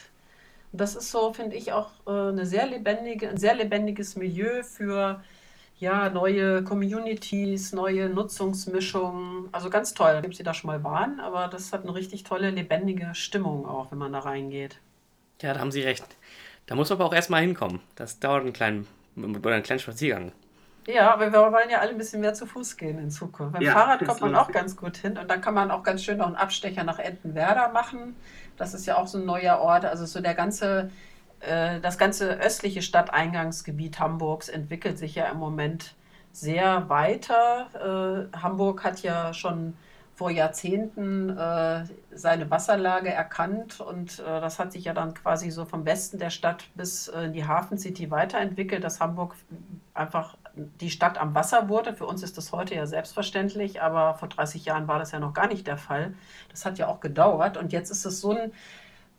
Und 0.72 0.82
das 0.82 0.96
ist 0.96 1.12
so, 1.12 1.34
finde 1.34 1.56
ich, 1.56 1.74
auch 1.74 1.90
äh, 2.06 2.30
eine 2.30 2.46
sehr 2.46 2.68
lebendige, 2.68 3.30
ein 3.30 3.38
sehr 3.38 3.56
lebendiges 3.56 4.16
Milieu 4.16 4.62
für 4.64 5.22
ja, 5.80 6.10
neue 6.10 6.64
Communities, 6.64 7.74
neue 7.74 8.10
Nutzungsmischungen. 8.10 9.50
Also 9.52 9.70
ganz 9.70 9.94
toll. 9.94 10.20
Gibt 10.22 10.36
sie 10.36 10.44
da 10.44 10.54
schon 10.54 10.68
mal 10.68 10.84
waren, 10.84 11.20
aber 11.20 11.48
das 11.48 11.74
hat 11.74 11.84
eine 11.84 11.96
richtig 11.96 12.24
tolle, 12.24 12.52
lebendige 12.52 13.14
Stimmung 13.16 13.66
auch, 13.66 13.92
wenn 13.92 13.98
man 13.98 14.12
da 14.12 14.20
reingeht. 14.20 14.80
Ja, 15.42 15.54
da 15.54 15.60
haben 15.60 15.72
Sie 15.72 15.82
recht. 15.82 16.06
Da 16.66 16.76
muss 16.76 16.90
man 16.90 17.00
aber 17.00 17.06
auch 17.06 17.14
erstmal 17.14 17.42
hinkommen. 17.42 17.80
Das 17.96 18.20
dauert 18.20 18.42
einen 18.44 18.54
kleinen, 18.54 18.88
einen 19.16 19.64
kleinen 19.64 19.80
Spaziergang. 19.80 20.32
Ja, 20.88 21.14
aber 21.14 21.34
wir 21.34 21.40
wollen 21.52 21.70
ja 21.70 21.80
alle 21.80 21.92
ein 21.92 21.98
bisschen 21.98 22.22
mehr 22.22 22.34
zu 22.34 22.46
Fuß 22.46 22.78
gehen 22.78 22.98
in 22.98 23.12
Zukunft. 23.12 23.54
Mit 23.54 23.62
dem 23.62 23.68
ja, 23.68 23.74
Fahrrad 23.74 24.06
kommt 24.06 24.22
man 24.22 24.36
auch 24.36 24.50
ganz 24.52 24.78
gut 24.78 24.96
hin 24.96 25.18
und 25.18 25.30
dann 25.30 25.42
kann 25.42 25.54
man 25.54 25.70
auch 25.70 25.84
ganz 25.84 26.02
schön 26.02 26.18
noch 26.18 26.28
einen 26.28 26.38
Abstecher 26.38 26.86
nach 26.86 26.98
Entenwerder 26.98 27.70
machen. 27.74 28.16
Das 28.56 28.74
ist 28.74 28.86
ja 28.86 28.98
auch 28.98 29.06
so 29.06 29.18
ein 29.18 29.26
neuer 29.26 29.60
Ort. 29.60 29.84
Also 29.84 30.06
so 30.06 30.22
der 30.22 30.34
ganze, 30.34 30.90
äh, 31.42 31.82
das 31.82 31.98
ganze 31.98 32.40
östliche 32.40 32.82
Stadteingangsgebiet 32.82 34.00
Hamburgs 34.00 34.48
entwickelt 34.48 34.98
sich 34.98 35.16
ja 35.16 35.26
im 35.26 35.38
Moment 35.38 35.94
sehr 36.32 36.88
weiter. 36.88 38.30
Äh, 38.34 38.38
Hamburg 38.38 38.86
hat 38.86 39.02
ja 39.02 39.34
schon 39.34 39.76
vor 40.18 40.32
Jahrzehnten 40.32 41.30
äh, 41.30 41.84
seine 42.12 42.50
Wasserlage 42.50 43.10
erkannt 43.10 43.80
und 43.80 44.18
äh, 44.18 44.42
das 44.42 44.58
hat 44.58 44.72
sich 44.72 44.86
ja 44.86 44.94
dann 44.94 45.14
quasi 45.14 45.52
so 45.52 45.64
vom 45.64 45.86
Westen 45.86 46.18
der 46.18 46.32
Stadt 46.32 46.66
bis 46.74 47.08
äh, 47.08 47.26
in 47.26 47.34
die 47.34 47.46
Hafen 47.46 47.78
City 47.78 48.10
weiterentwickelt, 48.10 48.84
dass 48.84 49.00
Hamburg 49.00 49.36
einfach 49.94 50.36
die 50.56 50.90
Stadt 50.90 51.20
am 51.20 51.36
Wasser 51.36 51.70
wurde. 51.70 51.94
Für 51.94 52.08
uns 52.08 52.24
ist 52.24 52.36
das 52.36 52.52
heute 52.52 52.74
ja 52.74 52.88
selbstverständlich, 52.88 53.84
aber 53.84 54.16
vor 54.16 54.28
30 54.28 54.66
Jahren 54.66 54.88
war 54.88 54.98
das 54.98 55.12
ja 55.12 55.20
noch 55.20 55.36
gar 55.36 55.48
nicht 55.48 55.68
der 55.68 55.78
Fall. 55.78 56.16
Das 56.50 56.66
hat 56.66 56.80
ja 56.80 56.88
auch 56.88 57.00
gedauert 57.00 57.56
und 57.56 57.72
jetzt 57.72 57.92
ist 57.92 58.04
es 58.04 58.20
so 58.20 58.32
ein 58.32 58.52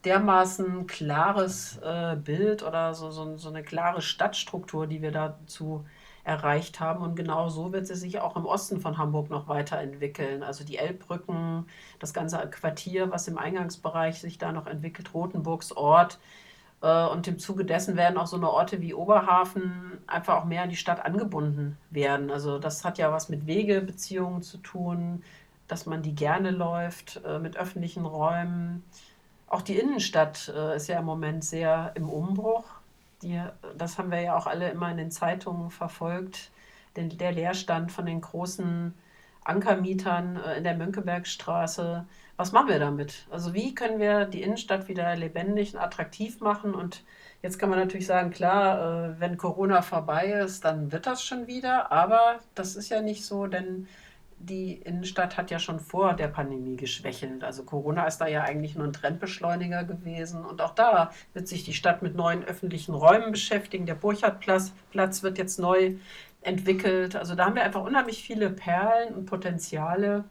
dermaßen 0.05 0.89
klares 0.89 1.79
äh, 1.79 2.17
Bild 2.17 2.65
oder 2.65 2.93
so, 2.95 3.13
so, 3.13 3.37
so 3.37 3.51
eine 3.51 3.63
klare 3.63 4.03
Stadtstruktur, 4.03 4.89
die 4.89 5.01
wir 5.01 5.13
dazu 5.13 5.85
erreicht 6.29 6.79
haben. 6.79 7.03
Und 7.03 7.17
genau 7.17 7.49
so 7.49 7.73
wird 7.73 7.87
sie 7.87 7.95
sich 7.95 8.21
auch 8.21 8.37
im 8.37 8.45
Osten 8.45 8.81
von 8.81 8.99
Hamburg 8.99 9.31
noch 9.31 9.49
weiterentwickeln. 9.49 10.43
Also 10.43 10.63
die 10.63 10.77
Elbbrücken, 10.77 11.67
das 11.99 12.13
ganze 12.13 12.39
Quartier, 12.51 13.11
was 13.11 13.27
im 13.29 13.39
Eingangsbereich 13.39 14.21
sich 14.21 14.39
da 14.39 14.53
noch 14.53 14.67
entwickelt, 14.67 15.15
Rotenburgs 15.15 15.73
Ort. 15.73 16.19
Äh, 16.83 17.07
und 17.07 17.27
im 17.27 17.39
Zuge 17.39 17.65
dessen 17.65 17.97
werden 17.97 18.19
auch 18.19 18.27
so 18.27 18.37
eine 18.37 18.51
Orte 18.51 18.83
wie 18.83 18.95
Oberhafen 18.95 19.99
einfach 20.07 20.37
auch 20.37 20.45
mehr 20.45 20.63
an 20.63 20.69
die 20.69 20.77
Stadt 20.77 21.05
angebunden 21.05 21.79
werden. 21.91 22.31
Also 22.31 22.59
das 22.59 22.85
hat 22.85 22.99
ja 22.99 23.11
was 23.11 23.31
mit 23.31 23.47
Wegebeziehungen 23.47 24.43
zu 24.43 24.59
tun, 24.59 25.23
dass 25.67 25.87
man 25.87 26.03
die 26.03 26.15
gerne 26.15 26.51
läuft, 26.51 27.23
äh, 27.27 27.39
mit 27.39 27.57
öffentlichen 27.57 28.05
Räumen. 28.05 28.85
Auch 29.49 29.63
die 29.63 29.79
Innenstadt 29.79 30.53
äh, 30.55 30.77
ist 30.77 30.89
ja 30.89 30.99
im 30.99 31.07
Moment 31.07 31.43
sehr 31.43 31.93
im 31.95 32.11
Umbruch. 32.11 32.65
Die, 33.23 33.41
das 33.77 33.99
haben 33.99 34.11
wir 34.11 34.21
ja 34.21 34.37
auch 34.37 34.47
alle 34.47 34.71
immer 34.71 34.91
in 34.91 34.97
den 34.97 35.11
Zeitungen 35.11 35.71
verfolgt. 35.71 36.51
Den, 36.97 37.17
der 37.17 37.33
Leerstand 37.33 37.93
von 37.93 38.07
den 38.07 38.21
großen 38.21 38.95
Ankermietern 39.45 40.37
äh, 40.37 40.59
in 40.59 40.65
der 40.65 40.77
Mönckebergstraße. 40.77 42.07
Was 42.37 42.53
machen 42.53 42.69
wir 42.69 42.79
damit? 42.79 43.27
Also 43.31 43.55
wie 43.55 43.75
können 43.75 43.99
wir 43.99 44.27
die 44.27 44.43
Innenstadt 44.43 44.89
wieder 44.89 45.17
lebendig 45.17 45.75
und 45.75 45.81
attraktiv 45.81 46.41
machen? 46.41 46.75
Und 46.75 47.03
jetzt 47.43 47.59
kann 47.59 47.71
man 47.71 47.79
natürlich 47.79 48.07
sagen, 48.07 48.31
klar, 48.31 49.11
äh, 49.11 49.21
wenn 49.21 49.37
Corona 49.39 49.83
vorbei 49.83 50.27
ist, 50.27 50.65
dann 50.65 50.93
wird 50.93 51.07
das 51.07 51.25
schon 51.25 51.47
wieder. 51.47 51.91
Aber 51.91 52.41
das 52.55 52.77
ist 52.77 52.91
ja 52.91 53.01
nicht 53.01 53.25
so, 53.25 53.47
denn 53.47 53.89
die 54.41 54.75
Innenstadt 54.75 55.37
hat 55.37 55.51
ja 55.51 55.59
schon 55.59 55.81
vor 55.81 56.15
der 56.15 56.29
Pandemie 56.29 56.77
geschwächelt. 56.77 57.43
Also 57.45 57.65
Corona 57.65 58.07
ist 58.07 58.19
da 58.19 58.27
ja 58.27 58.43
eigentlich 58.43 58.77
nur 58.77 58.87
ein 58.87 58.93
Trendbeschleuniger 58.93 59.85
gewesen. 59.85 60.45
Und 60.45 60.61
auch 60.63 60.75
da 60.75 61.11
wird 61.35 61.49
sich 61.49 61.65
die 61.65 61.75
Stadt 61.75 62.03
mit 62.03 62.15
neuen 62.15 62.45
öffentlichen 62.45 62.95
Räumen 62.95 63.33
beschäftigen. 63.33 63.87
Der 63.87 63.95
Burchardplatz 63.95 64.73
Platz 64.91 65.23
wird 65.23 65.39
jetzt 65.39 65.59
neu 65.59 65.95
entwickelt. 66.43 67.17
Also 67.17 67.35
da 67.35 67.47
haben 67.47 67.57
wir 67.57 67.63
einfach 67.63 67.83
unheimlich 67.83 68.23
viele 68.23 68.51
Perlen 68.51 69.15
und 69.15 69.27
Potenziale 69.27 70.25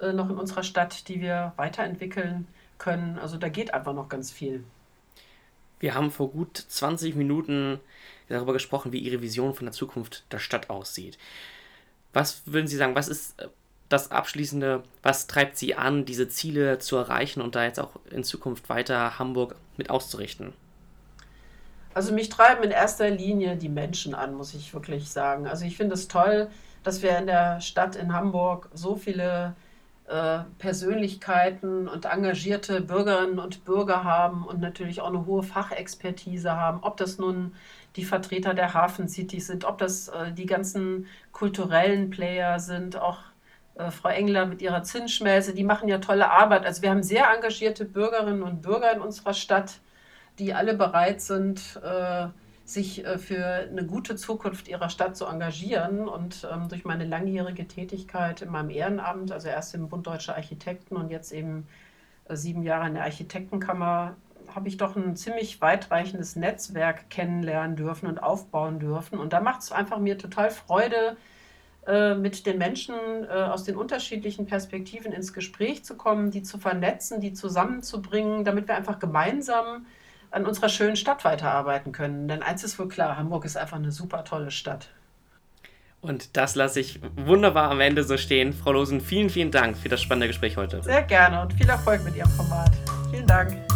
äh, 0.00 0.12
noch 0.12 0.28
in 0.28 0.36
unserer 0.36 0.62
Stadt, 0.62 1.08
die 1.08 1.20
wir 1.20 1.52
weiterentwickeln 1.56 2.46
können. 2.78 3.18
Also 3.18 3.38
da 3.38 3.48
geht 3.48 3.72
einfach 3.72 3.94
noch 3.94 4.08
ganz 4.08 4.30
viel. 4.30 4.64
Wir 5.80 5.94
haben 5.94 6.10
vor 6.10 6.30
gut 6.30 6.56
20 6.56 7.16
Minuten 7.16 7.80
darüber 8.28 8.52
gesprochen, 8.52 8.92
wie 8.92 8.98
Ihre 8.98 9.20
Vision 9.20 9.54
von 9.54 9.66
der 9.66 9.72
Zukunft 9.72 10.24
der 10.32 10.38
Stadt 10.38 10.70
aussieht. 10.70 11.18
Was 12.12 12.42
würden 12.46 12.66
Sie 12.66 12.76
sagen, 12.76 12.94
was 12.94 13.08
ist 13.08 13.40
äh, 13.40 13.48
das 13.88 14.10
Abschließende, 14.10 14.82
was 15.02 15.26
treibt 15.26 15.56
Sie 15.56 15.74
an, 15.74 16.04
diese 16.04 16.28
Ziele 16.28 16.78
zu 16.78 16.96
erreichen 16.96 17.40
und 17.40 17.54
da 17.54 17.64
jetzt 17.64 17.80
auch 17.80 17.96
in 18.10 18.24
Zukunft 18.24 18.68
weiter 18.68 19.18
Hamburg 19.18 19.56
mit 19.76 19.90
auszurichten? 19.90 20.52
Also 21.94 22.12
mich 22.14 22.30
treiben 22.30 22.62
in 22.62 22.70
erster 22.70 23.10
Linie 23.10 23.56
die 23.56 23.68
Menschen 23.68 24.14
an, 24.14 24.34
muss 24.34 24.54
ich 24.54 24.72
wirklich 24.72 25.10
sagen. 25.10 25.46
Also 25.46 25.66
ich 25.66 25.76
finde 25.76 25.94
es 25.94 26.08
toll, 26.08 26.48
dass 26.82 27.02
wir 27.02 27.16
in 27.18 27.26
der 27.26 27.60
Stadt 27.60 27.96
in 27.96 28.14
Hamburg 28.14 28.68
so 28.72 28.96
viele 28.96 29.54
äh, 30.06 30.40
Persönlichkeiten 30.58 31.88
und 31.88 32.04
engagierte 32.06 32.80
Bürgerinnen 32.80 33.38
und 33.38 33.64
Bürger 33.64 34.04
haben 34.04 34.44
und 34.44 34.60
natürlich 34.60 35.00
auch 35.00 35.08
eine 35.08 35.26
hohe 35.26 35.42
Fachexpertise 35.42 36.56
haben, 36.56 36.80
ob 36.82 36.96
das 36.96 37.18
nun 37.18 37.54
die 37.96 38.04
Vertreter 38.04 38.54
der 38.54 38.74
Hafen 38.74 39.08
Cities 39.08 39.46
sind, 39.46 39.64
ob 39.64 39.78
das 39.78 40.08
äh, 40.08 40.32
die 40.32 40.46
ganzen 40.46 41.06
kulturellen 41.30 42.10
Player 42.10 42.58
sind, 42.58 42.96
auch 42.96 43.18
äh, 43.74 43.90
Frau 43.90 44.08
Engler 44.08 44.46
mit 44.46 44.62
ihrer 44.62 44.82
Zinsschmelze, 44.82 45.54
die 45.54 45.64
machen 45.64 45.88
ja 45.88 45.98
tolle 45.98 46.30
Arbeit. 46.30 46.66
Also 46.66 46.82
wir 46.82 46.90
haben 46.90 47.02
sehr 47.02 47.32
engagierte 47.34 47.84
Bürgerinnen 47.84 48.42
und 48.42 48.62
Bürger 48.62 48.92
in 48.92 49.00
unserer 49.00 49.34
Stadt, 49.34 49.80
die 50.38 50.54
alle 50.54 50.74
bereit 50.74 51.20
sind, 51.20 51.80
äh, 51.82 52.26
sich 52.64 53.04
äh, 53.04 53.18
für 53.18 53.44
eine 53.44 53.84
gute 53.84 54.16
Zukunft 54.16 54.68
ihrer 54.68 54.88
Stadt 54.88 55.16
zu 55.16 55.26
engagieren. 55.26 56.08
Und 56.08 56.46
ähm, 56.50 56.68
durch 56.68 56.84
meine 56.84 57.04
langjährige 57.04 57.66
Tätigkeit 57.66 58.42
in 58.42 58.50
meinem 58.50 58.70
Ehrenamt, 58.70 59.32
also 59.32 59.48
erst 59.48 59.74
im 59.74 59.88
Bund 59.88 60.06
Deutscher 60.06 60.36
Architekten 60.36 60.96
und 60.96 61.10
jetzt 61.10 61.32
eben 61.32 61.66
äh, 62.26 62.36
sieben 62.36 62.62
Jahre 62.62 62.86
in 62.88 62.94
der 62.94 63.04
Architektenkammer, 63.04 64.16
habe 64.54 64.68
ich 64.68 64.76
doch 64.76 64.96
ein 64.96 65.16
ziemlich 65.16 65.60
weitreichendes 65.60 66.36
Netzwerk 66.36 67.08
kennenlernen 67.10 67.76
dürfen 67.76 68.06
und 68.06 68.22
aufbauen 68.22 68.78
dürfen. 68.80 69.18
Und 69.18 69.32
da 69.32 69.40
macht 69.40 69.62
es 69.62 69.72
einfach 69.72 69.98
mir 69.98 70.18
total 70.18 70.50
Freude, 70.50 71.16
äh, 71.86 72.14
mit 72.14 72.46
den 72.46 72.58
Menschen 72.58 72.94
äh, 73.24 73.26
aus 73.28 73.64
den 73.64 73.76
unterschiedlichen 73.76 74.46
Perspektiven 74.46 75.12
ins 75.12 75.32
Gespräch 75.32 75.84
zu 75.84 75.96
kommen, 75.96 76.30
die 76.30 76.44
zu 76.44 76.58
vernetzen, 76.58 77.20
die 77.20 77.32
zusammenzubringen, 77.32 78.44
damit 78.44 78.68
wir 78.68 78.76
einfach 78.76 79.00
gemeinsam 79.00 79.86
an 80.32 80.46
unserer 80.46 80.68
schönen 80.68 80.96
Stadt 80.96 81.24
weiterarbeiten 81.24 81.92
können. 81.92 82.26
Denn 82.26 82.42
eins 82.42 82.64
ist 82.64 82.78
wohl 82.78 82.88
klar, 82.88 83.16
Hamburg 83.16 83.44
ist 83.44 83.56
einfach 83.56 83.76
eine 83.76 83.92
super 83.92 84.24
tolle 84.24 84.50
Stadt. 84.50 84.88
Und 86.00 86.36
das 86.36 86.56
lasse 86.56 86.80
ich 86.80 87.00
wunderbar 87.16 87.70
am 87.70 87.80
Ende 87.80 88.02
so 88.02 88.16
stehen. 88.16 88.52
Frau 88.52 88.72
Losen, 88.72 89.00
vielen, 89.00 89.30
vielen 89.30 89.52
Dank 89.52 89.76
für 89.76 89.88
das 89.88 90.02
spannende 90.02 90.26
Gespräch 90.26 90.56
heute. 90.56 90.82
Sehr 90.82 91.02
gerne 91.02 91.40
und 91.40 91.52
viel 91.52 91.68
Erfolg 91.68 92.02
mit 92.04 92.16
Ihrem 92.16 92.30
Format. 92.30 92.72
Vielen 93.12 93.26
Dank. 93.26 93.71